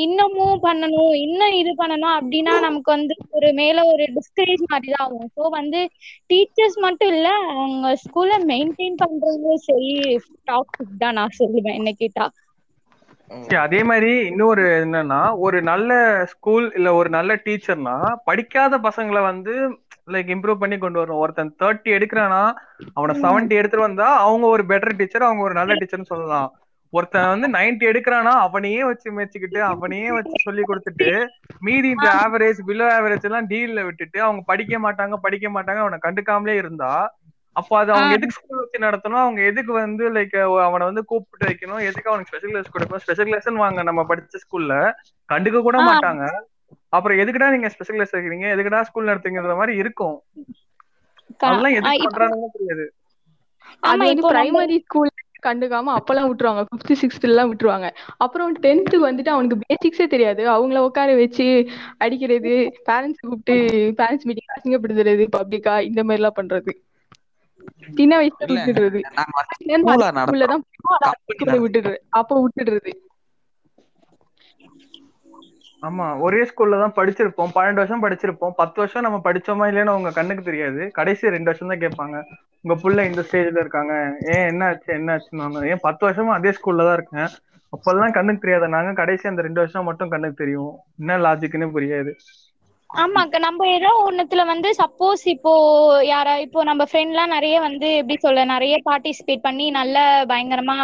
[0.05, 4.93] இன்னமும் இ- இன்னமும் பண்ணணும் இன்னும் இது பண்ணணும் அப்படின்னா நமக்கு வந்து ஒரு மேல ஒரு டிஸ்கரேஜ் மாதிரி
[4.93, 5.29] தான் ஆகும்.
[5.37, 5.81] ஸோ வந்து
[6.31, 9.93] டீச்சர்ஸ் மட்டும் இல்ல அவங்க ஸ்கூல்ல மெயின்டைன் பண்றவங்களும் சரி
[10.49, 12.27] டாக்ஸிக் தான் நான் சொல்லுவேன் என்ன கேட்டா.
[13.63, 15.91] அதே மாதிரி இன்னொரு என்னன்னா ஒரு நல்ல
[16.33, 17.95] ஸ்கூல் இல்ல ஒரு நல்ல டீச்சர்னா
[18.29, 19.55] படிக்காத பசங்களை வந்து
[20.09, 21.23] லைக் இம்ப்ரூவ் பண்ணி கொண்டு வரணும்.
[21.23, 22.43] ஒருத்தன் தேர்ட்டி எடுக்கிறானா
[22.97, 26.51] அவனை செவன்டி எடுத்துட்டு வந்தா அவங்க ஒரு பெட்டர் டீச்சர் அவங்க ஒரு நல்ல டீச்சர்னு சொல்லலாம்.
[26.97, 31.11] ஒருத்தன் வந்து 90 எடுக்கிறானா அவனையே வச்சு மேய்ச்சிக்கிட்டு அவனையே வச்சு சொல்லி கொடுத்துட்டு
[31.67, 36.57] மீதி இந்த ஆவரேஜ் பிலோ ஆவரேஜ் எல்லாம் டீல்ல விட்டுட்டு அவங்க படிக்க மாட்டாங்க படிக்க மாட்டாங்க அவனை கண்டுக்காமலே
[36.63, 36.93] இருந்தா
[37.57, 39.23] அப்போ அது அவங்க எதுக்கு ஸ்கூல் வச்சு நடத்தணும்?
[39.25, 40.35] அவங்க எதுக்கு வந்து லைக்
[40.67, 41.83] அவனை வந்து கூப்பிட்டு வைக்கணும்?
[41.89, 43.03] எதுக்கு அவனுக்கு ஸ்பெஷல் கிளாஸ் கொடுக்கணும்?
[43.05, 44.77] ஸ்பெஷல் கிளாஸ் வாங்க நம்ம படிச்ச ஸ்கூல்ல
[45.29, 45.79] கண்டுக்க கூட.
[45.89, 46.25] மாட்டாங்க.
[46.97, 48.49] அப்புறம் எதுக்குடா நீங்க ஸ்பெஷல் கிளாஸ் வைக்கிறீங்க?
[48.55, 50.17] எதுக்குடா ஸ்கூல் நடத்துங்கிற மாதிரி இருக்கும்.
[51.49, 52.87] அதெல்லாம் எதுக்கு பண்றாங்கன்னு தெரியாது.
[53.91, 55.13] ஆமா இப்போ பிரைமரி ஸ்கூல்
[55.45, 56.63] கண்டுக்காம அப்பெல்லாம் விட்டுருவாங்க.
[56.69, 57.89] ஃபிஃப்த் சிக்ஸ்த் எல்லாம் விட்டுருவாங்க.
[58.17, 60.43] அப்புறம் டென்த்து வந்துட்டு அவனுக்கு பேசிக்ஸே தெரியாது.
[60.49, 61.47] அவங்கள உட்கார வச்சு
[61.99, 62.55] அடிக்கிறது
[62.89, 63.57] பேரண்ட்ஸ் கூப்பிட்டு
[63.99, 66.73] பேரண்ட்ஸ் மீட்டிங் அசிங்கப்படுத்துறது பப்ளிக்கா இந்த மாதிரி எல்லாம் பண்றது.
[67.97, 69.01] சின்ன வயசுல விட்டுடுறது.
[72.11, 72.93] அப்போ விட்டுடுறது.
[75.87, 77.53] ஆமா ஒரே ஸ்கூல்ல தான் படிச்சிருப்போம்.
[77.57, 78.55] பன்னெண்டு வருஷம் படிச்சிருப்போம்.
[78.61, 80.81] பத்து வருஷம் நம்ம படிச்சோமா இல்லைன்னு உங்க கண்ணுக்கு தெரியாது.
[80.99, 82.17] கடைசி ரெண்டு வருஷம் தான் கேட்பாங்க.
[82.65, 83.95] உங்க புள்ள இந்த ஸ்டேஜ்ல இருக்காங்க.
[84.35, 87.29] ஏன் என்ன ஆச்சு என்ன ஆச்சுன்னு ஏன் பத்து வருஷமா அதே ஸ்கூல்ல தான் இருக்கேன்.
[87.73, 90.73] அப்பெல்லாம் கண்ணுக்கு தெரியாத நாங்க கடைசி அந்த ரெண்டு வருஷம் மட்டும் கண்ணுக்கு தெரியும்.
[91.01, 92.13] என்ன லாஜிக்னு புரியாது.
[92.95, 95.53] ஆமாக்கா நம்ம ஏதோ ஒண்ணுத்துல வந்து சப்போஸ் இப்போ
[96.09, 99.97] யாரா இப்போ நம்ம ஃப்ரெண்ட்லாம் நிறைய வந்து எப்படி சொல்ல நிறைய பார்ட்டிசிபேட் பண்ணி நல்ல
[100.31, 100.77] பயங்கரமா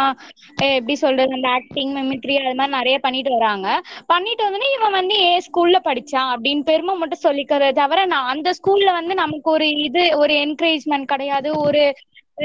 [0.69, 3.67] எப்படி சொல்றது அந்த ஆக்டிங் மிமிக்ரி அது மாதிரி நிறைய பண்ணிட்டு வராங்க.
[4.11, 6.29] பண்ணிட்டு வந்தோடனே இவன் வந்து ஏன் ஸ்கூல்ல படிச்சான்?
[6.33, 11.51] அப்படின்னு பெருமை மட்டும் சொல்லிக்கிறத தவிர நான் அந்த ஸ்கூல்ல வந்து நமக்கு ஒரு இது ஒரு என்கரேஜ்மெண்ட் கிடையாது
[11.65, 11.83] ஒரு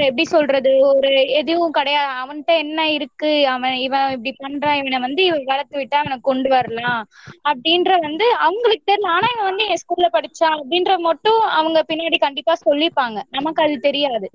[0.01, 0.71] எப்படி சொல்றது?
[0.89, 2.11] ஒரு எதுவும் கிடையாது.
[2.15, 3.31] அவன்கிட்ட என்ன இருக்கு?
[3.47, 4.75] அவன் இவன் இப்படி பண்றான்.
[4.75, 7.03] இவனை வந்து இவன் வளர்த்து விட்டா அவனை கொண்டு வரலாம்.
[7.49, 12.57] அப்படின்ற வந்து அவங்களுக்கு தெரியல ஆனா இவன் வந்து என் ஸ்கூல்ல படிச்சான் அப்படின்ற மட்டும் அவங்க பின்னாடி கண்டிப்பா
[12.65, 13.19] சொல்லிப்பாங்க.
[13.31, 14.29] நமக்கு அது தெரியாது.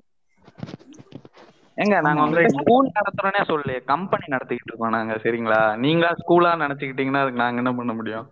[1.78, 2.22] ஏங்க நாங்க.
[2.22, 5.14] வந்து ஸ்கூல் நடத்துறோன்னே சொல்லு கம்பெனி நடத்திக்கிட்டு இருக்கோம் நாங்க.
[5.24, 5.60] சரிங்களா?
[5.78, 8.26] நீங்களா ஸ்கூலா நினைச்சுக்கிட்டீங்கன்னா அதுக்கு நாங்க என்ன பண்ண முடியும்?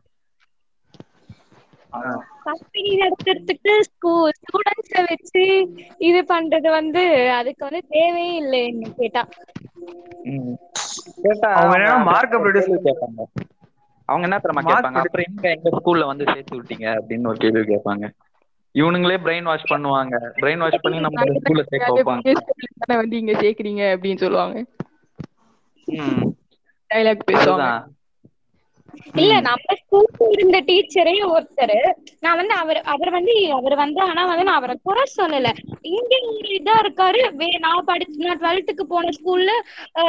[2.45, 3.83] கம்பெனி நடத்துறதுக்கு
[4.29, 9.29] ஸ்டூடெண்ட்ஸ வச்சு இது பண்றது வந்து அதுக்கு வந்து தேவையே இல்லை என்ன கேட்டா.
[11.41, 13.45] அவங்க என்ன reduce- கேட்பாங்க.
[14.05, 14.97] அவங்க என்ன Mark கேட்பாங்க?
[14.97, 16.99] அப்புறம் எங்க எங்க ஸ்கூல்ல வந்து சேர்த்து விட்டீங்க?
[16.99, 18.11] அப்படின்னு ஒரு கேள்வி கேட்பாங்க.
[18.75, 20.31] இவனுங்களே பிரெயின் வாஷ் பண்ணுவாங்க.
[20.37, 22.37] பிரெயின் வாஷ் பண்ணி நம்ம ஸ்கூல்ல சேர்க்க வைப்பாங்க.
[22.87, 24.65] தானே வந்து இங்க சேர்க்கறீங்க அப்படின்னு சொல்லுவாங்க.
[25.85, 26.29] ம்.
[26.95, 27.85] டைலாக் பேசுவாங்க.
[29.15, 29.41] இல்ல.
[29.41, 31.95] நம்ம ஸ்கூல்ல இருந்த டீச்சரே ஒருத்தர்.
[32.21, 35.51] நான் வந்து அவர் அவர் வந்து அவர் வந்து ஆனா வந்து நான் அவரை குறை சொல்லல.
[35.83, 37.35] இங்க ஒரு இதா இருக்காரு.
[37.37, 39.51] வே- நான் படிச்சு நான் டுவெல்த்துக்கு போன ஸ்கூல்ல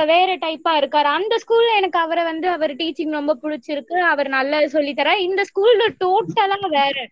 [0.05, 1.03] வேற டைப்பா இருக்காரு.
[1.03, 3.93] அந்த ஸ்கூல்ல எனக்கு அவரை வந்து அவர் டீச்சிங் ரொம்ப பிடிச்சிருக்கு.
[3.93, 7.07] அவர் நல்லா சொல்லி தர இந்த ஸ்கூல்ல டோட்டலா வேற.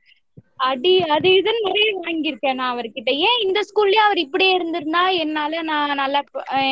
[0.59, 3.11] அடி அது இதுன்னு நிறைய வாங்கியிருக்கேன் நான் அவர்கிட்ட.
[3.27, 6.21] ஏன் இந்த ஸ்கூல்லயே அவர் இப்படியே இருந்திருந்தா என்னால நான் நல்லா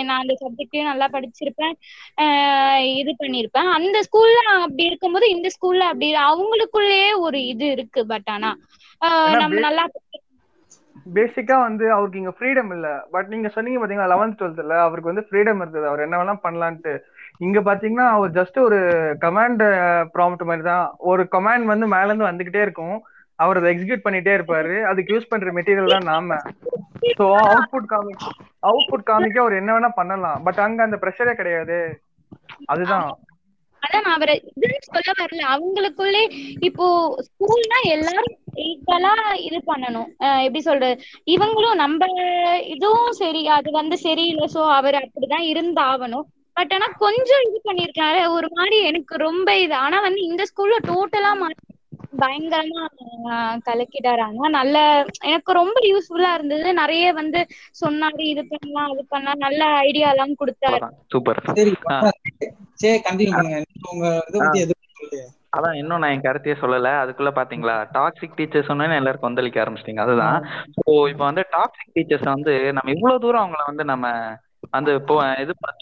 [0.02, 1.76] நான் அந்த சப்ஜெக்டையும் நல்லா படிச்சிருப்பேன்
[2.96, 3.70] இது பண்ணிருப்பேன்.
[3.78, 8.52] அந்த ஸ்கூல்ல அப்படி இருக்கும்போது இந்த ஸ்கூல்ல அப்படி அவங்களுக்குள்ளேயே ஒரு இது இருக்கு பட் ஆனா
[9.36, 9.86] நம்ம நல்லா
[11.16, 12.88] பேசிக்கா வந்து அவருக்கு இங்க ஃப்ரீடம் இல்ல.
[13.14, 15.86] பட் நீங்க சொன்னீங்க பாத்தீங்களா லெவன்த் டுவெல்த்ல அவருக்கு வந்து ஃப்ரீடம் இருந்தது.
[15.90, 16.94] அவர் என்ன வேணா பண்ணலான்ட்டு.
[17.46, 18.80] இங்க பாத்தீங்கன்னா அவர் ஜஸ்ட் ஒரு
[19.24, 19.64] கமாண்ட்
[20.16, 20.84] ப்ராம்ப்ட் மாதிரி தான்.
[21.12, 22.98] ஒரு கமாண்ட் வந்து மேல இருந்து வந்துகிட்டே இருக்கும்.
[23.38, 24.82] அவர் அதை எக்ஸிக்யூட் பண்ணிட்டே இருப்பாரு.
[24.82, 26.36] அதுக்கு யூஸ் பண்ற மெட்டீரியல் தான் நாம.
[27.20, 28.26] சோ அவுட்புட் காமிக்
[28.68, 30.44] அவுட்புட் காமிக்க அவர் என்ன வேணா பண்ணலாம்.
[30.44, 32.02] பட் அங்க அந்த ப்ரெஷரே கிடையாது.
[32.66, 33.18] அதுதான்.
[33.82, 35.44] அதான் அவரை இதுன்னு சொல்ல வரல.
[35.54, 36.22] அவங்களுக்குள்ளே
[36.60, 36.86] இப்போ
[37.28, 40.10] ஸ்கூல்னா எல்லாரும் ஈக்குவலா இது பண்ணணும்.
[40.20, 41.02] அஹ் எப்படி சொல்றது?
[41.26, 42.06] இவங்களும் நம்ம
[42.62, 44.48] இதுவும் சரி அது வந்து சரியில்லை.
[44.54, 46.28] சோ அவர் அப்படிதான் இருந்தாகணும்.
[46.54, 49.76] பட் ஆனா கொஞ்சம் இது பண்ணிருக்காரு ஒரு மாதிரி எனக்கு ரொம்ப இது.
[49.76, 51.32] ஆனா வந்து இந்த ஸ்கூல்ல டோட்டலா
[52.18, 52.84] பயங்கரமா
[54.32, 54.78] ஆனா நல்ல
[55.28, 56.68] எனக்கு ரொம்ப யூஸ்ஃபுல்லா இருந்தது.
[56.74, 57.40] நிறைய வந்து
[57.82, 59.44] சொன்னாரு இது பண்ணலாம் அது பண்ணலாம்.
[59.46, 60.80] நல்ல ஐடியா எல்லாம் கொடுத்தாரு.
[61.14, 61.98] சூப்பர் சரி ஆ.
[62.82, 63.60] சரி கண்டினியூ பண்ணுங்க.
[63.68, 65.26] நீங்க உங்க இதை பத்தி எதுவும் சொல்லலையே.
[65.58, 66.90] அதான் இன்னும் நான் என் கருத்தையே சொல்லல.
[67.04, 70.04] அதுக்குள்ள பாத்தீங்களா டாக்ஸிக் டீச்சர்ஸ் சொன்னேன்னு எல்லாரும் கொந்தளிக்க ஆரம்பிச்சிட்டீங்க.
[70.06, 70.38] அதுதான்.
[70.76, 74.06] ஸோ இப்போ வந்து டாக்ஸிக் டீச்சர்ஸ் வந்து நம்ம இவ்வளவு தூரம் அவங்கள வந்து நம்ம
[74.72, 75.76] அந்த இப்போ இது ப-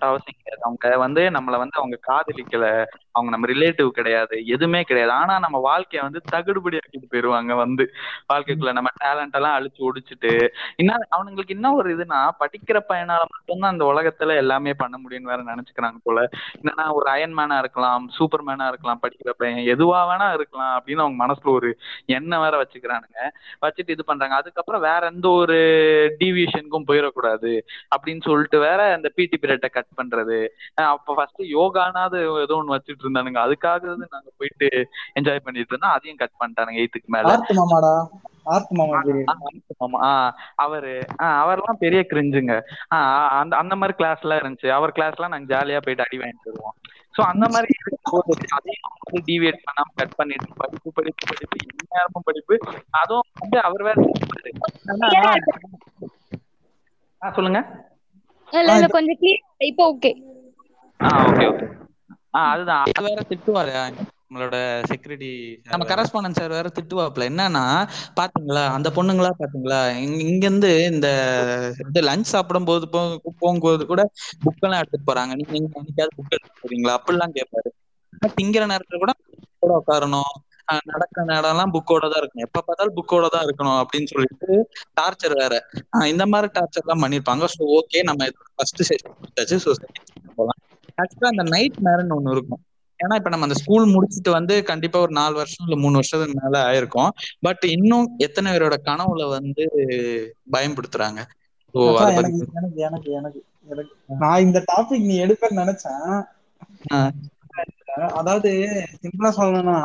[0.00, 0.62] அவசியம் கிடையாது.
[0.62, 2.84] அவங்க வந்து நம்மள வந்து அவங்க காதலிக்கல.
[3.12, 4.46] அவங்க நம்ம ரிலேட்டிவ் கிடையாது.
[4.46, 5.14] எதுவுமே கிடையாது.
[5.14, 7.90] ஆனா நம்ம வாழ்க்கைய வந்து தகுடுபடி ஆக்கிட்டு போயிருவாங்க வந்து.
[8.32, 10.48] வாழ்க்கைக்குள்ள நம்ம டேலண்ட் எல்லாம் அழிச்சு ஒடிச்சிட்டு.
[10.76, 15.94] இன்னும் அவனுங்களுக்கு என்ன ஒரு இதுனா படிக்கிற பையனால மட்டும்தான் அந்த உலகத்துல எல்லாமே பண்ண முடியும்னு வேற நினைச்சுக்கிறாங்க
[16.02, 16.28] போல.
[16.62, 21.48] என்னன்னா ஒரு அயன்மேனா இருக்கலாம் சூப்பர் மேனா இருக்கலாம் படிக்கிற பையன் எதுவா வேணா இருக்கலாம் அப்படின்னு அவங்க மனசுல
[21.48, 23.30] ஒரு எண்ணம் வேற வச்சுக்கிறானுங்க.
[23.62, 24.34] வச்சுட்டு இது பண்றாங்க.
[24.34, 25.54] அதுக்கப்புறம் வேற எந்த ஒரு
[26.20, 27.60] டீவியேஷனுக்கும் போயிடக்கூடாது
[27.96, 30.38] அப்படின்னு சொல்லிட்டு வேற அந்த பிடி பீரியட்டை கட் பண்றது.
[30.92, 33.40] அப்ப ஃபர்ஸ்ட் யோகானாவது ஏதோ ஒண்ணு வச்சுட்டு இருந்தானுங்க.
[33.46, 34.68] அதுக்காக நாங்க போயிட்டு
[35.18, 35.94] என்ஜாய் பண்ணிட்டு இருந்தோம்.
[35.96, 37.34] அதையும் கட் பண்ணிட்டானுங்க எயித்துக்கு மேல.
[40.64, 40.92] அவரு
[41.40, 42.54] அவர்லாம் பெரிய கிரிஞ்சுங்க
[43.40, 44.68] அந்த அந்த மாதிரி கிளாஸ் எல்லாம் இருந்துச்சு.
[44.78, 46.76] அவர் கிளாஸ் எல்லாம் நாங்க ஜாலியா போயிட்டு அடி வாங்கிட்டு வருவோம்.
[47.16, 52.54] சோ அந்த மாதிரி இருக்கும்போது அதையும் வந்து டிவியேட் பண்ணாம கட் பண்ணிட்டு படிப்பு படிப்பு படிப்பு இந்நேரமும் படிப்பு.
[53.00, 53.96] அதுவும் வந்து அவர் வேற
[57.20, 57.60] சொல்லுங்க.
[58.52, 60.12] இல்ல இல்ல கொஞ்சம் கிளியர் இப்போ ஓகே
[61.00, 61.66] ஆ ஓகே ஓகே
[62.34, 62.82] ஆ அதுதான்.
[62.90, 63.72] அது வேற திட்டுவாரு
[64.24, 65.30] நம்மளோட செக்யூரிட்டி
[65.64, 67.62] நம்ம கரஸ்பாண்டன்ட் சார் வேற திட்டுவாப்ல என்னன்னா
[68.16, 71.08] பாத்தீங்களா அந்த பொண்ணுங்களா பாத்தீங்களா இங்க இருந்து இந்த
[71.84, 73.08] இது லஞ்ச் சாப்பிடும் போது போ-
[73.40, 74.02] போகும்போது கூட
[74.44, 75.32] புக் எல்லாம் எடுத்துட்டு போறாங்க.
[75.38, 76.94] நீங்க எங்க என்னைக்காவது புக் எடுத்துட்டு போறீங்களா?
[76.98, 77.70] அப்படிலாம் கேட்பாரு
[78.36, 79.12] திங்கிற நேரத்துல கூட
[79.62, 80.32] கூட உட்காரணும்.
[80.70, 82.46] ஆஹ் நடக்கிற நேரம் எல்லாம் புக்கோட தான் இருக்கணும்.
[82.46, 84.48] எப்ப பார்த்தாலும் புக்கோட தான் இருக்கணும் அப்படின்னு சொல்லிட்டு
[85.00, 85.54] டார்ச்சர் வேற.
[86.12, 87.44] இந்த மாதிரி டார்ச்சர் எல்லாம் பண்ணிருப்பாங்க.
[87.54, 89.72] ஸோ ஓகே நம்ம ஃபர்ஸ்ட் செஷன் ஸோ
[90.36, 90.60] போகலாம்
[90.98, 92.62] ஆக்சுவலா அந்த நைட் நேரம்னு ஒண்ணு இருக்கும்.
[93.00, 96.56] ஏன்னா இப்ப நம்ம அந்த ஸ்கூல் முடிச்சுட்டு வந்து கண்டிப்பா ஒரு நாலு வருஷம் இல்ல மூணு வருஷத்துக்கு மேல
[96.64, 97.12] ஆயிருக்கும்.
[97.40, 99.64] பட் இன்னும் எத்தனை பேரோட கனவுல வந்து
[102.00, 103.40] அதை எனக்கு எனக்கு எனக்கு
[104.20, 106.06] நான் இந்த டாபிக் நீ எடுப்பேன்னு நினைச்சேன்.
[108.20, 108.50] அதாவது
[109.02, 109.76] சிம்பிளா சொல்லணும்னா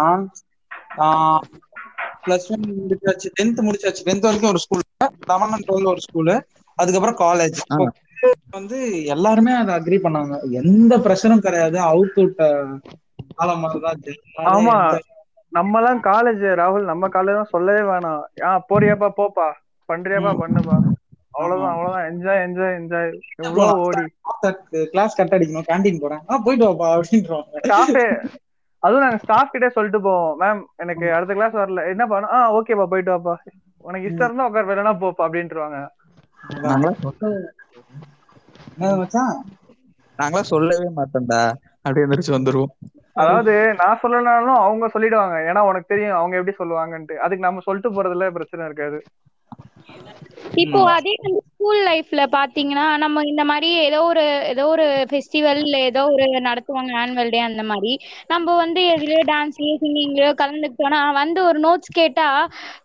[2.25, 4.01] பிளஸ் ஒன் முடிச்சாச்சு டென்த் முடிச்சாச்சு.
[4.07, 4.83] டென்த் வரைக்கும் ஒரு ஸ்கூல்
[5.27, 6.35] லெவன் அண்ட் டுவெல் ஒரு ஸ்கூலு
[6.77, 7.59] அதுக்கப்புறம் காலேஜ்.
[8.51, 10.35] வந்து எல்லாருமே அதை அக்ரி பண்ணாங்க.
[10.61, 11.77] எந்த ப்ரெஷரும் கிடையாது.
[11.85, 12.43] அவுட் விட்ட
[13.35, 13.65] காலம்
[14.51, 14.75] ஆமா.
[15.51, 18.23] நம்ம எல்லாம் காலேஜ் ராகுல் நம்ம காலேஜ் தான் சொல்லவே வேணாம்.
[18.43, 19.47] ஆ போறியாப்பா போப்பா.
[19.89, 20.31] பண்றியாப்பா.
[20.41, 20.77] பண்ணுப்பா.
[21.37, 21.73] அவ்வளவுதான்.
[21.73, 22.05] அவ்வளவுதான்.
[22.11, 23.11] என்ஜாய் என்ஜாய் என்ஜாய்
[23.43, 24.05] எவ்வளவு ஓடி.
[24.91, 25.69] கிளாஸ் கட் அடிக்கணும்.
[25.71, 26.23] கேண்டீன் போறேன்.
[26.45, 26.89] போயிட்டு வாப்பா
[27.61, 28.05] ஸ்டாஃபே
[28.85, 30.33] அதுவும் நாங்க ஸ்டாஃப் கிட்டே சொல்லிட்டு போவோம்.
[30.41, 31.83] மேம் எனக்கு அடுத்த கிளாஸ் வரல.
[31.93, 33.35] என்ன பண்ண ஆ ஓகேப்பா போயிட்டு வாப்பா.
[33.85, 35.79] உனக்கு இஷ்டம் இருந்தா உட்கார் வேலைனா போப்பா அப்படின்ட்டுருவாங்க.
[40.19, 41.41] நாங்களா சொல்லவே மாட்டோம்டா.
[41.85, 42.73] அப்படியே எந்திரிச்சு வந்துருவோம்.
[43.15, 45.35] அதாவது நான் சொல்லனாலும் அவங்க சொல்லிடுவாங்க.
[45.49, 47.15] ஏன்னா உனக்கு தெரியும் அவங்க எப்படி சொல்லுவாங்கன்ட்டு.
[47.17, 48.97] அதுக்கு நம்ம சொல்லிட்டு போறதுல பிரச்சனை இருக்காது.
[50.61, 55.77] இப்போ அதே வந்து ஸ்கூல் லைஃப்ல பாத்தீங்கன்னா நம்ம இந்த மாதிரி ஏதோ ஒரு ஏதோ ஒரு ஃபெஸ்டிவல் இல்ல
[55.89, 57.93] ஏதோ ஒரு நடத்துவாங்க ஆனுவல் டே அந்த மாதிரி.
[58.33, 62.27] நம்ம வந்து எதுலயோ டான்ஸ்லயோ சிங்கிங்லயோ கலந்துக்கிட்டோம்னா வந்து ஒரு நோட்ஸ் கேட்டா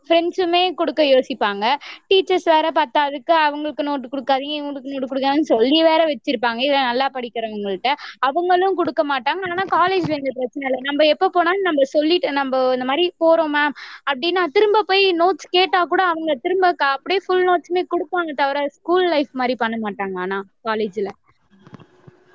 [0.05, 1.65] ஃப்ரெண்ட்ஸுமே கொடுக்க யோசிப்பாங்க.
[2.09, 6.61] டீச்சர்ஸ் வேற பத்தாதுக்கு அவங்களுக்கு நோட்டு கொடுக்காதீங்க இவங்களுக்கு நோட்டு கொடுக்காதீங்கன்னு சொல்லி வேற வச்சிருப்பாங்க.
[6.69, 7.91] இதை நல்லா படிக்கிறவங்கள்ட்ட.
[8.29, 9.27] அவங்களும் கொடுக்க மாட்டாங்க.
[9.51, 10.81] ஆனா காலேஜ்ல இந்த பிரச்சனை இல்லை.
[10.89, 13.75] நம்ம எப்ப போனாலும் நம்ம சொல்லிட்டு நம்ம இந்த மாதிரி போறோம் மேம்
[14.11, 19.07] அப்படின்னா திரும்ப போய் நோட்ஸ் கேட்டா கூட அவங்க திரும்ப க- அப்படியே ஃபுல் நோட்ஸுமே கொடுப்பாங்க தவிர ஸ்கூல்
[19.09, 21.11] லைஃப் மாதிரி பண்ண மாட்டாங்க ஆனா காலேஜ்ல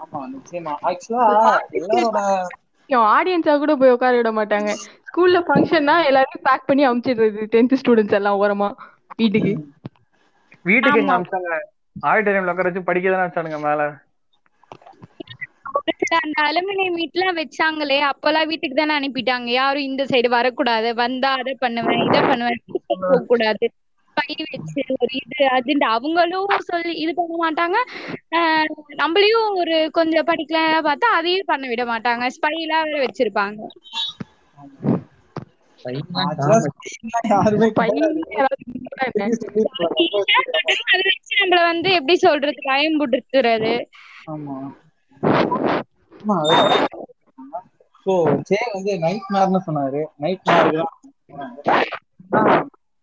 [0.03, 0.73] ஆமா நிச்சயமா.
[0.83, 1.27] ஆக்சுவலா
[1.77, 2.19] எல்லாரோட
[3.09, 4.71] ஆடியன்ஸா கூட போய் உட்கார விட மாட்டாங்க.
[5.07, 8.67] ஸ்கூல்ல ஃபங்க்ஷன்னா எல்லாரையும் பேக் பண்ணி அமுச்சிடுறது டென்த் ஸ்டூடெண்ட்ஸ் எல்லாம் ஓரமா
[9.15, 9.53] வீட்டுக்கு.
[10.65, 11.17] வீட்டுக்கு எங்க ஆமா.
[11.17, 11.53] அமிச்சாங்க?
[12.03, 13.81] ஆடிட்டோரியம்ல உட்கார வச்சு படிக்க தானே வச்சானுங்க மேல.
[15.77, 19.49] ஒரு சில அந்த அலுமினிய மீட்லாம் வச்சாங்களே அப்பெல்லாம் வீட்டுக்கு தானே அனுப்பிட்டாங்க.
[19.53, 20.93] யாரும் இந்த சைடு வரக்கூடாது.
[20.95, 22.61] வந்தா அதை பண்ணுவேன் இதை பண்ணுவேன்
[23.27, 23.65] கூடாது
[24.17, 27.75] பை வச்சு ஒரு இது அதுன்னு அவங்களும் சொல்லி இது பண்ண மாட்டாங்க.
[28.37, 28.67] ஆஹ்
[29.01, 32.21] நம்மளையும் ஒரு கொஞ்சம் படிக்கலாம் பார்த்தா அதையும் பண்ண விட மாட்டாங்க.
[32.35, 33.57] ஸ்பை எல்லாம் வேற வச்சிருப்பாங்க.
[41.33, 43.71] நம்மள வந்து எப்படி சொல்றது பயம் புடுத்துறது
[44.27, 44.55] ஆமா
[46.13, 46.37] ஆமா
[48.05, 48.13] ஸோ
[48.47, 49.97] சே வந்து நைட் மேர்னு சொன்னாரு.
[50.17, 50.41] நைட்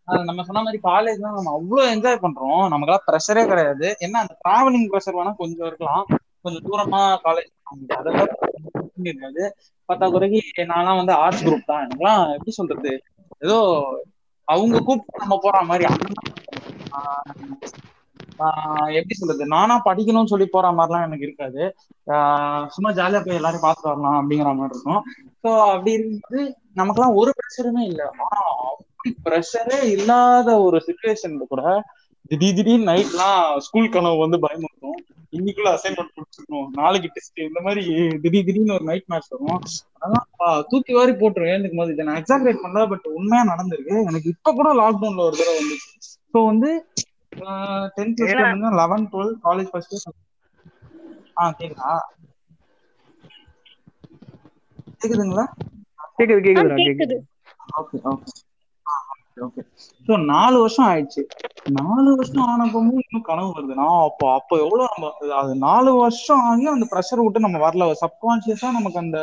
[0.08, 2.68] நம்ம சொன்ன மாதிரி காலேஜ் தான் நம்ம அவ்வளவு என்ஜாய் பண்றோம்.
[2.68, 3.96] நமக்கெல்லாம் ப்ரெஷரே கிடையாது.
[3.98, 6.04] என்ன அந்த டிராவலிங் ப்ரெஷர் வேணா கொஞ்சம் இருக்கலாம்.
[6.42, 7.50] கொஞ்சம் தூரமா காலேஜ்
[7.96, 8.28] அதெல்லாம்
[9.04, 9.44] இருக்காது
[9.88, 11.82] பத்தா குறைக்கு நான்லாம் வந்து ஆர்ட்ஸ் குரூப் தான்.
[11.84, 13.02] எனக்குலாம் எப்படி சொல்றது?
[13.38, 13.58] ஏதோ
[14.48, 15.84] அவங்க கூப்பிட்டு நம்ம போற மாதிரி.
[16.90, 17.32] ஆஹ்
[18.38, 19.46] ஆஹ் எப்படி சொல்றது?
[19.46, 21.62] நானா படிக்கணும்னு சொல்லி போற மாதிரிலாம் எனக்கு இருக்காது.
[22.06, 25.02] ஆஹ் சும்மா ஜாலியா போய் எல்லாரும் பார்த்துட்டு வரலாம் அப்படிங்கிற மாதிரி இருக்கும்.
[25.42, 28.06] ஸோ அப்படி இருக்கும்போது நமக்கெல்லாம் ஒரு பிரச்சனையுமே இல்லை.
[28.24, 28.40] ஆனா
[29.24, 31.62] ப்ரெஷரே இல்லாத ஒரு சுச்சுவேஷன்ல கூட
[32.30, 33.36] திடீர் திடீர்னு நைட்லாம்
[33.66, 34.98] ஸ்கூல் கனவு வந்து பயமுறுத்தும்.
[35.32, 37.82] இன்னைக்குள்ள அசைன்மெண்ட் முடிச்சிருக்கணும் நாளைக்கு டெஸ்ட் இந்த மாதிரி
[38.24, 39.60] திடீர் திடீர்னு ஒரு நைட் மேட்ச் வரும்.
[39.96, 40.26] அதெல்லாம்
[40.72, 43.96] தூக்கி வாரி போட்டுரும் ஏந்துக்கும் போது இதை நான் எக்ஸாக்ரேட் பண்ணல பட் உண்மையா நடந்திருக்கு.
[44.10, 45.90] எனக்கு இப்ப கூட லாக்டவுன்ல ஒரு தடவை வந்துச்சு.
[46.34, 46.70] ஸோ வந்து
[47.96, 48.22] tenth
[48.80, 50.08] eleven twelve college first
[51.36, 51.92] ஆ கேக்குதா?
[55.00, 55.44] கேக்குதுங்களா?
[56.18, 56.40] கேக்குது.
[56.44, 57.16] கேக்குது.
[57.80, 58.32] Okay okay.
[59.36, 59.62] ஓகே
[60.08, 61.22] ஸோ நாலு வருஷம் ஆயிடுச்சு.
[61.72, 63.74] நாலு வருஷம் ஆனப்பமும் இன்னும் கனவு வருது.
[63.74, 67.86] நான் அப்போ அப்போ எவ்வளவு நம்ம அது நாலு வருஷம் ஆகியும் அந்த ப்ரெஷர் விட்டு நம்ம வரல.
[68.02, 69.18] சப்கான்சியஸா நமக்கு அந்த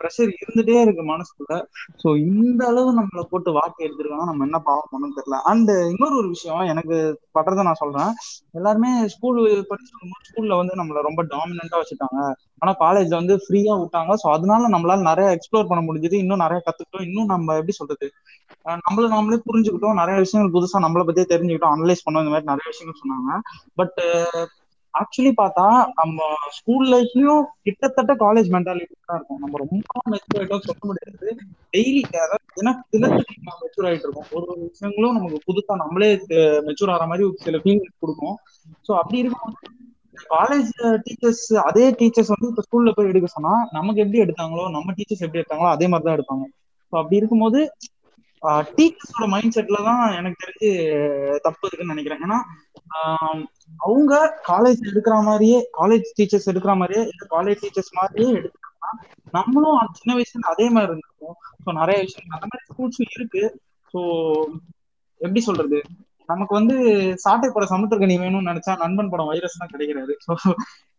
[0.00, 1.56] ப்ரெஷர் இருந்துட்டே இருக்கு மனசுக்குள்ள.
[2.02, 4.26] ஸோ இந்த அளவு நம்மளை போட்டு வாக்கு எடுத்துருக்காங்க.
[4.30, 5.38] நம்ம என்ன பாவம் பண்ணணும் தெரியல.
[5.50, 6.96] அண்ட் இன்னொரு ஒரு விஷயம் எனக்கு
[7.36, 8.12] படுறத நான் சொல்றேன்.
[8.54, 9.92] எல்லாருமே ஸ்கூல் படிச்சு
[10.26, 12.20] ஸ்கூல்ல வந்து நம்மள ரொம்ப டாமினண்டா வச்சுட்டாங்க.
[12.62, 14.12] ஆனா காலேஜ்ல வந்து ஃப்ரீயா விட்டாங்க.
[14.22, 16.16] ஸோ அதனால நம்மளால நிறைய எக்ஸ்ப்ளோர் பண்ண முடிஞ்சது.
[16.18, 17.06] இன்னும் நிறைய கத்துக்கிட்டோம்.
[17.08, 18.08] இன்னும் நம்ம எப்படி சொல்றது?
[18.80, 19.98] நம்மள நாமளே புரிஞ்சுக்கிட்டோம்.
[20.08, 23.30] நிறைய விஷயங்கள் புதுசா நம்மளை பத்தியே தெரிஞ்சுக்கிட்டோம் அனலைஸ் பண்ணோம் இந்த மாதிரி நிறைய விஷயங்கள் சொன்னாங்க.
[23.80, 23.98] பட்
[24.94, 25.64] ஆக்சுவலி uh, பார்த்தா
[25.98, 26.18] நம்ம
[26.56, 29.40] ஸ்கூல் லைஃப்லயும் கிட்டத்தட்ட காலேஜ் மென்டாலிட்டி தான் இருக்கும்.
[29.42, 31.26] நம்ம ரொம்ப மெச்சூர் ஆயிட்டோம் சொல்ல முடியாது.
[31.74, 34.28] டெய்லி அதாவது தின தினத்துக்கு மெச்சூர் ஆயிட்டு இருக்கோம்.
[34.36, 36.10] ஒரு ஒரு விஷயங்களும் நமக்கு புதுசா நம்மளே
[36.68, 38.36] மெச்சூர் ஆகிற மாதிரி ஒரு சில ஃபீலிங்ஸ் கொடுக்கும்.
[38.88, 39.54] ஸோ அப்படி இருக்கும்
[40.34, 40.72] காலேஜ்
[41.06, 45.42] டீச்சர்ஸ் அதே டீச்சர்ஸ் வந்து இப்ப ஸ்கூல்ல போய் எடுக்க சொன்னா நமக்கு எப்படி எடுத்தாங்களோ நம்ம டீச்சர்ஸ் எப்படி
[45.42, 46.46] எடுத்தாங்களோ அதே மாதிரி தான் எடுப்பாங்க.
[46.92, 47.60] ஸோ அப்படி இருக்கும்போது
[48.76, 50.70] டீச்சர்ஸோட மைண்ட் செட்ல தான் எனக்கு தெரிஞ்சு
[51.46, 52.22] தப்பு இருக்குன்னு நினைக்கிறேன்.
[52.22, 52.38] ஏன்னா
[53.80, 54.12] அவங்க
[54.48, 58.92] காலேஜ் எடுக்கிற மாதிரியே காலேஜ் டீச்சர்ஸ் எடுக்கிற மாதிரியே இல்ல காலேஜ் டீச்சர்ஸ் மாதிரியே எடுத்துட்டாங்கன்னா
[59.36, 63.42] நம்மளும் சின்ன வயசுல அதே மாதிரி இருந்திருக்கும் ஸோ நிறைய விஷயம் அந்த மாதிரி ஸ்கூல்ஸும் இருக்கு.
[63.94, 64.00] ஸோ
[65.20, 65.78] எப்படி சொல்றது?
[66.28, 66.74] நமக்கு வந்து
[67.24, 70.14] சாட்டை படம் சமுத்திரக்கணி வேணும்னு நினைச்சா நண்பன் படம் வைரஸ் தான் கிடைக்கிறாரு.
[70.26, 70.32] ஸோ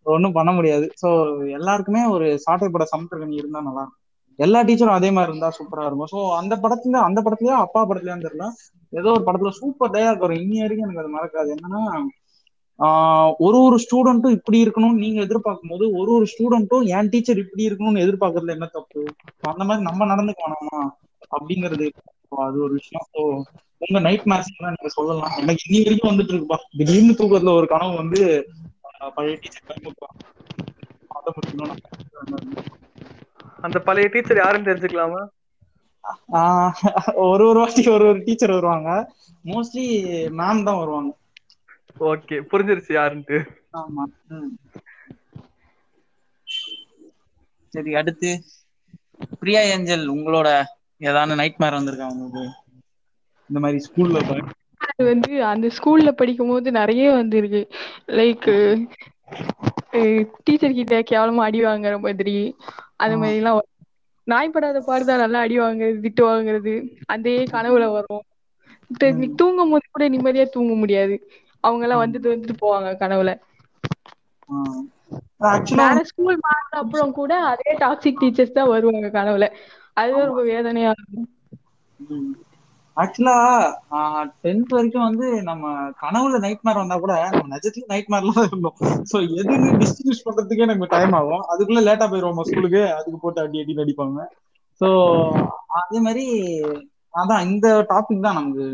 [0.05, 0.85] ஒன்றும் பண்ண முடியாது.
[1.01, 1.09] ஸோ
[1.57, 3.98] எல்லாருக்குமே ஒரு சாட்டை படம் சமுத்திரக்கணி இருந்தா நல்லா இருக்கும்.
[4.39, 6.11] எல்லா டீச்சரும் அதே மாதிரி இருந்தா சூப்பரா இருக்கும்.
[6.13, 8.47] ஸோ அந்த படத்துல அந்த படத்துலயா அப்பா படத்துலயான்னு தெரியல
[8.93, 10.41] ஏதோ ஒரு படத்துல சூப்பர் டயலாக் வரும்.
[10.41, 11.49] இன்னி வரைக்கும் எனக்கு அது மறக்காது.
[11.55, 11.81] என்னன்னா
[13.39, 18.03] ஒரு ஒரு ஸ்டூடெண்ட்டும் இப்படி இருக்கணும்னு நீங்க எதிர்பார்க்கும் போது ஒரு ஒரு ஸ்டூடெண்ட்டும் என் டீச்சர் இப்படி இருக்கணும்னு
[18.05, 19.01] எதிர்பார்க்கறதுல என்ன தப்பு?
[19.51, 20.79] அந்த மாதிரி நம்ம நடந்துக்க வேணாமா?
[21.31, 21.87] அப்படிங்கிறது
[22.43, 23.07] அது ஒரு விஷயம்.
[23.13, 23.21] ஸோ
[23.81, 25.35] உங்க நைட் மேட்ச் நீங்க சொல்லலாம்.
[25.41, 26.59] எனக்கு இன்னி வரைக்கும் வந்துட்டு இருக்குப்பா.
[26.79, 28.21] திடீர்னு தூக்கத்துல ஒரு கனவு வந்து
[29.11, 30.25] பழைய டீச்சர் பயமுறுத்துவாங்க
[31.11, 31.77] அதை முடிக்கணும்னு
[33.61, 35.27] அந்த பழைய டீச்சர் யாருன்னு தெரிஞ்சுக்கலாமா?
[36.33, 36.71] ஆஹ்
[37.13, 39.13] ஒரு ஒரு வாட்டி ஒரு ஒரு டீச்சர் வருவாங்க.
[39.45, 39.87] மோஸ்ட்லி
[40.29, 41.15] மேம் தான் வருவாங்க.
[41.99, 43.43] ஓகே புரிஞ்சிருச்சு யாருன்ட்டு.
[43.73, 44.03] ஆமா.
[47.67, 48.41] சரி அடுத்து.
[49.39, 50.63] பிரியா ஏஞ்சல் உங்களோட
[50.99, 52.49] ஏதான நைட் மேர் வந்திருக்கா உங்களுக்கு?
[53.49, 57.67] இந்த மாதிரி ஸ்கூல்ல அது வந்து அந்த ஸ்கூல்ல படிக்கும் போது நிறைய வந்திருக்கு.
[58.07, 58.47] லைக்
[60.43, 62.35] டீச்சர் கிட்ட கேவலமா அடி வாங்குற மாதிரி
[62.97, 63.15] அந்த.
[63.17, 63.59] மாதிரி எல்லாம்.
[64.27, 66.73] நாய் படாத பாடுதான் நல்லா அடி வாங்குறது திட்டு வாங்குறது.
[67.07, 68.23] அதே கனவுல வரும்.
[69.39, 71.15] தூங்கும் போது கூட நிம்மதியா தூங்க முடியாது.
[71.63, 72.03] அவங்க எல்லாம்.
[72.03, 73.31] வந்துட்டு வந்துட்டு போவாங்க கனவுல.
[75.75, 79.45] வேற ஸ்கூல் மாறின அப்புறம் கூட அதே டாக்ஸிக் டீச்சர்ஸ் தான் வருவாங்க கனவுல.
[79.97, 81.29] அதுதான் ரொம்ப வேதனையா இருக்கும்.
[83.01, 83.35] ஆக்சுவலா
[84.43, 85.65] டென்த் வரைக்கும் வந்து நம்ம
[86.01, 88.77] கனவுல நைட் மேர் வந்தா கூட நம்ம நிஜத்துல நைட் மேர்ல தான் இருந்தோம்.
[89.11, 91.43] சோ எதுன்னு டிஸ்டிங்விஷ் பண்றதுக்கே நமக்கு டைம் ஆகும்.
[91.53, 94.19] அதுக்குள்ள லேட்டா போயிருவோம் ஸ்கூலுக்கு அதுக்கு போட்டு அடி அடி அடிப்பாங்க.
[94.81, 94.89] சோ
[95.79, 96.25] அதே மாதிரி
[97.13, 98.65] அதான் இந்த டாபிக் தான் நமக்கு.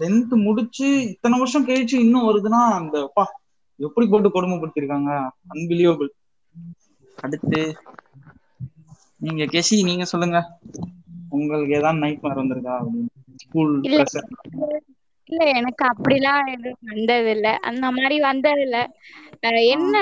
[0.00, 3.24] டென்த் முடிச்சு இத்தனை வருஷம் கழிச்சு இன்னும் வருதுன்னா அந்த பா
[3.80, 5.10] எப்படி போட்டு கொடுமைப்படுத்திருக்காங்க?
[5.52, 6.10] அன்பிலியபிள்
[7.18, 7.60] அடுத்து
[9.20, 10.38] நீங்க கெசி நீங்க சொல்லுங்க.
[11.32, 12.76] உங்களுக்கு ஏதாவது நைட் மேர் வந்திருக்கா?
[13.42, 14.28] ஸ்கூல் இல்ல ப்ரெஷர்
[15.28, 18.78] இல்ல எனக்கு அப்படிலாம் எதுவும் வந்தது இல்ல அந்த மாதிரி வந்தது இல்ல
[19.68, 19.94] என்ன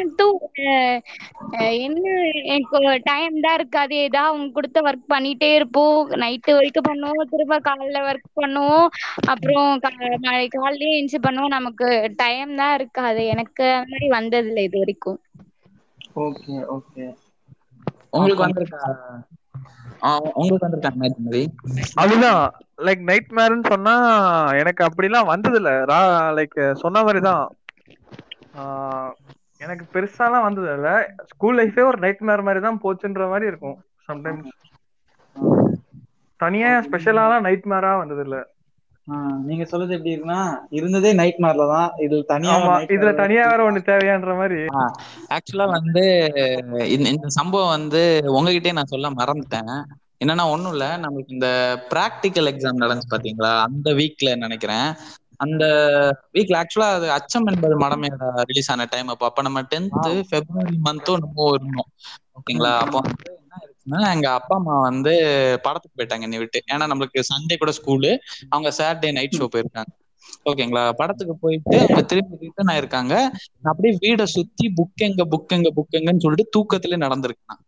[1.57, 2.05] அஹ் என்ன
[2.47, 3.95] எனக்கு டைம் தான் இருக்காது.
[4.05, 5.93] ஏதாவது அவங்க கொடுத்த ஒர்க் பண்ணிட்டே இருப்போம்.
[6.23, 7.29] நைட்டு வரைக்கும் பண்ணுவோம்.
[7.33, 8.89] திரும்ப காலைல ஒர்க் பண்ணுவோம்.
[9.33, 11.55] அப்புறம் காலையிலயே எழுந்துச்சு பண்ணுவோம்.
[11.57, 13.23] நமக்கு டைம் தான் இருக்காது.
[13.35, 15.19] எனக்கு அந்த மாதிரி வந்தது இல்ல இது வரைக்கும்.
[16.21, 17.07] ஓகே ஓகே
[18.15, 18.83] உங்களுக்கு வந்திருக்கா?
[20.35, 21.43] உங்களுக்கு வந்திருக்கா அந்த மாதிரி
[22.03, 22.41] அதுதான்
[22.87, 23.95] லைக் நைட் மேர்னு சொன்னா
[24.63, 25.71] எனக்கு அப்படிலாம் வந்தது இல்ல
[26.39, 27.45] லைக் சொன்ன மாதிரி தான்
[29.61, 30.89] எனக்கு பெருசாலாம் வந்தது இல்ல.
[31.31, 33.77] ஸ்கூல் லைஃபே ஒரு நைட் மேர் மாதிரி தான் போச்சுன்ற மாதிரி இருக்கும்.
[34.07, 34.51] சம்டைம்ஸ்
[36.41, 38.37] தனியா ஸ்பெஷலாலாம் நைட் மேரா வந்தது இல்ல
[39.49, 40.41] நீங்க சொல்றது எப்படி இருக்குன்னா
[40.79, 41.91] இருந்ததே நைட் மேர்ல தான்.
[42.05, 42.55] இது தனியா
[42.95, 44.61] இதுல தனியா வேற ஒண்ணு தேவையான்ற மாதிரி.
[45.37, 46.03] ஆக்சுவலா வந்து
[46.95, 48.03] இந்த இந்த சம்பவம் வந்து
[48.35, 49.73] உங்ககிட்டயே நான் சொல்ல மறந்துட்டேன்.
[50.21, 50.87] என்னன்னா ஒண்ணும் இல்ல.
[51.03, 51.49] நம்மளுக்கு இந்த
[51.91, 53.53] பிராக்டிக்கல் எக்ஸாம் நடந்துச்சு பாத்தீங்களா?
[53.67, 54.89] அந்த வீக்ல நினைக்கிறேன்.
[55.45, 55.65] அந்த
[56.35, 61.23] வீக்ல ஆக்சுவலா அது அச்சம் என்பது மடமையோட ரிலீஸ் ஆன டைம் அப்போ அப்ப நம்ம டென்த்து பிப்ரவரி மந்த்தும்
[61.25, 61.91] நம்ம இருந்தோம்.
[62.39, 62.73] ஓகேங்களா?
[62.85, 63.31] அப்போ வந்து
[64.13, 65.13] எங்க அப்பா அம்மா வந்து
[65.65, 66.59] படத்துக்கு போயிட்டாங்க என்னை விட்டு.
[66.73, 68.11] ஏன்னா நம்மளுக்கு சண்டே கூட ஸ்கூலு
[68.53, 69.93] அவங்க சாட்டர்டே நைட் ஷோ போயிருக்காங்க.
[70.51, 70.83] ஓகேங்களா?
[71.01, 73.15] படத்துக்கு போயிட்டு அவங்க திரும்பி ரிட்டர்ன் ஆயிருக்காங்க.
[73.61, 77.63] நான் அப்படியே வீடை சுத்தி புக் எங்க புக் எங்க புக் எங்கன்னு சொல்லிட்டு தூக்கத்திலே நடந்திருக்கேன்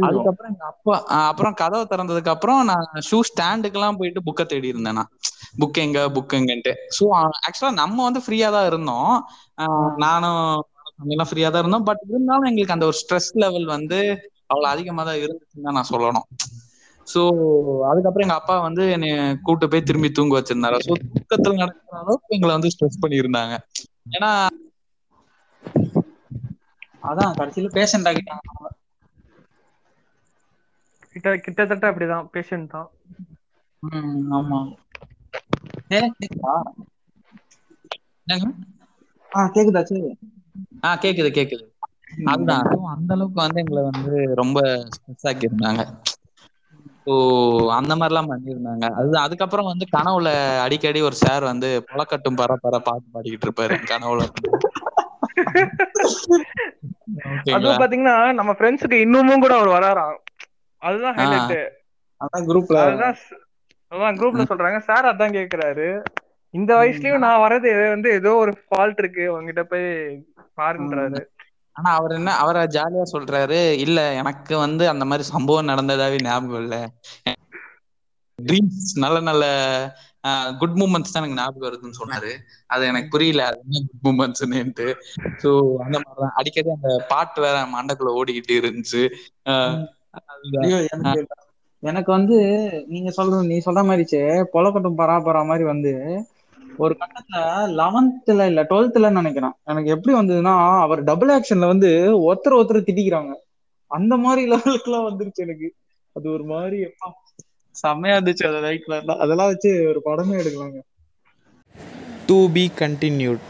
[0.00, 0.94] அதுக்கப்புறம் எங்க அப்பா
[1.30, 5.10] அப்புறம் கதவை திறந்ததுக்கு அப்புறம் நான் ஷூ ஸ்டாண்டுக்கு எல்லாம் போயிட்டு புக்கை தேடி இருந்தேன் நான்.
[5.60, 6.72] புக் எங்க புக் எங்கன்ட்டு.
[6.96, 7.04] ஸோ
[7.46, 9.12] ஆக்சுவலா நம்ம வந்து ஃப்ரீயா தான் இருந்தோம்.
[10.04, 10.40] நானும்
[11.14, 11.86] எல்லாம் ஃப்ரீயா தான் இருந்தோம்.
[11.90, 14.00] பட் இருந்தாலும் எங்களுக்கு அந்த ஒரு ஸ்ட்ரெஸ் லெவல் வந்து
[14.50, 16.26] அவ்வளவு அதிகமா தான் இருந்துச்சுன்னு தான் நான் சொல்லணும்.
[17.06, 17.20] சோ
[17.90, 19.10] அதுக்கப்புறம் எங்க அப்பா வந்து என்னை
[19.46, 20.78] கூட்டு போய் திரும்பி தூங்க வச்சிருந்தாரு.
[20.80, 23.54] சோ தூக்கத்துல நடக்கிற அளவுக்கு எங்களை வந்து ஸ்ட்ரெஸ் பண்ணியிருந்தாங்க.
[24.14, 24.30] ஏன்னா
[27.08, 28.44] அதான் கடைசியில பேஷண்ட் ஆகிட்டாங்க
[31.12, 32.88] கிட்ட கிட்டத்தட்ட அப்படிதான் பேஷண்ட் தான்.
[33.82, 34.60] ம், ஆமா.
[35.90, 36.54] கேக்குதா?
[39.52, 40.10] கேக்குதா சரி.
[40.84, 41.64] ஆ கேக்குது கேக்குது.
[42.28, 44.58] அதுதான் So, அந்த அளவுக்கு வந்து எங்களை வந்து ரொம்ப
[44.94, 45.82] ஸ்ட்ரெஸ் ஆக்கி இருந்தாங்க
[47.06, 47.14] ஸோ
[47.76, 48.86] அந்த மாதிரிலாம் பண்ணியிருந்தாங்க.
[48.98, 50.28] அது அதுக்கப்புறம் வந்து கனவுல
[50.64, 53.76] அடிக்கடி ஒரு சார் வந்து புலக்கட்டும் பர பர பாட்டு பாடிக்கிட்டு இருப்பாரு.
[53.90, 54.22] கனவுல.
[57.54, 60.18] அதுவும் பாத்தீங்கன்னா நம்ம ஃப்ரெண்ட்ஸுக்கு இன்னமும் கூட அவர் வராராம்.
[60.82, 61.16] அதுதான்.
[61.16, 61.54] ஹைலைட்
[62.20, 63.16] அதான் குரூப்ல அதுதான்
[63.92, 64.78] அதான் குரூப்ல சொல்றாங்க.
[64.88, 65.88] சார் அதான் கேக்குறாரு.
[66.54, 69.24] இந்த வயசுலயும் நான் வர்றது வந்து ஏதோ ஒரு ஃபால்ட் இருக்கு.
[69.34, 69.88] உங்ககிட்ட போய்
[70.58, 71.20] பாருன்றாரு
[71.76, 76.76] ஆனா அவர் என்ன அவரை ஜாலியா சொல்றாரு இல்ல எனக்கு வந்து அந்த மாதிரி சம்பவம் நடந்ததாவே ஞாபகம் இல்ல.
[78.38, 79.44] ட்ரீம்ஸ் நல்ல நல்ல
[80.60, 82.30] குட் மூமெண்ட்ஸ் தான் எனக்கு ஞாபகம் வருதுன்னு சொன்னாரு.
[82.66, 84.86] அது எனக்கு புரியல அது என்ன குட் மூமெண்ட்ஸ்னுட்டு
[85.42, 85.50] சோ
[85.84, 86.36] அந்த மாதிரிதான்.
[86.38, 89.02] அடிக்கடி அந்த பாட்டு வேற மண்டக்குள்ள ஓடிக்கிட்டு இருந்துச்சு.
[91.82, 92.36] எனக்கு வந்து
[92.86, 94.22] நீங்க சொல்றது நீ சொல்ற மாதிரிச்சே
[94.54, 95.92] பொலக்கட்டும் பராபரா மாதிரி வந்து
[96.78, 97.38] ஒரு கட்டத்துல
[97.80, 99.54] லெவன்த்ல இல்ல டுவெல்த்ல நினைக்கிறேன்.
[99.64, 101.90] எனக்கு எப்படி வந்ததுன்னா அவர் டபுள் ஆக்ஷன்ல வந்து
[102.26, 103.32] ஒருத்தர் ஒருத்தர் திட்டிக்கிறாங்க.
[103.90, 105.68] அந்த மாதிரி லெவலுக்கு எல்லாம் வந்துருச்சு எனக்கு.
[106.16, 107.08] அது ஒரு மாதிரி எப்பா
[107.74, 110.78] செம்மையா இருந்துச்சு அந்த லைட்ல அதெல்லாம் வச்சு ஒரு படமே எடுக்கலாங்க.
[112.26, 113.42] To be continued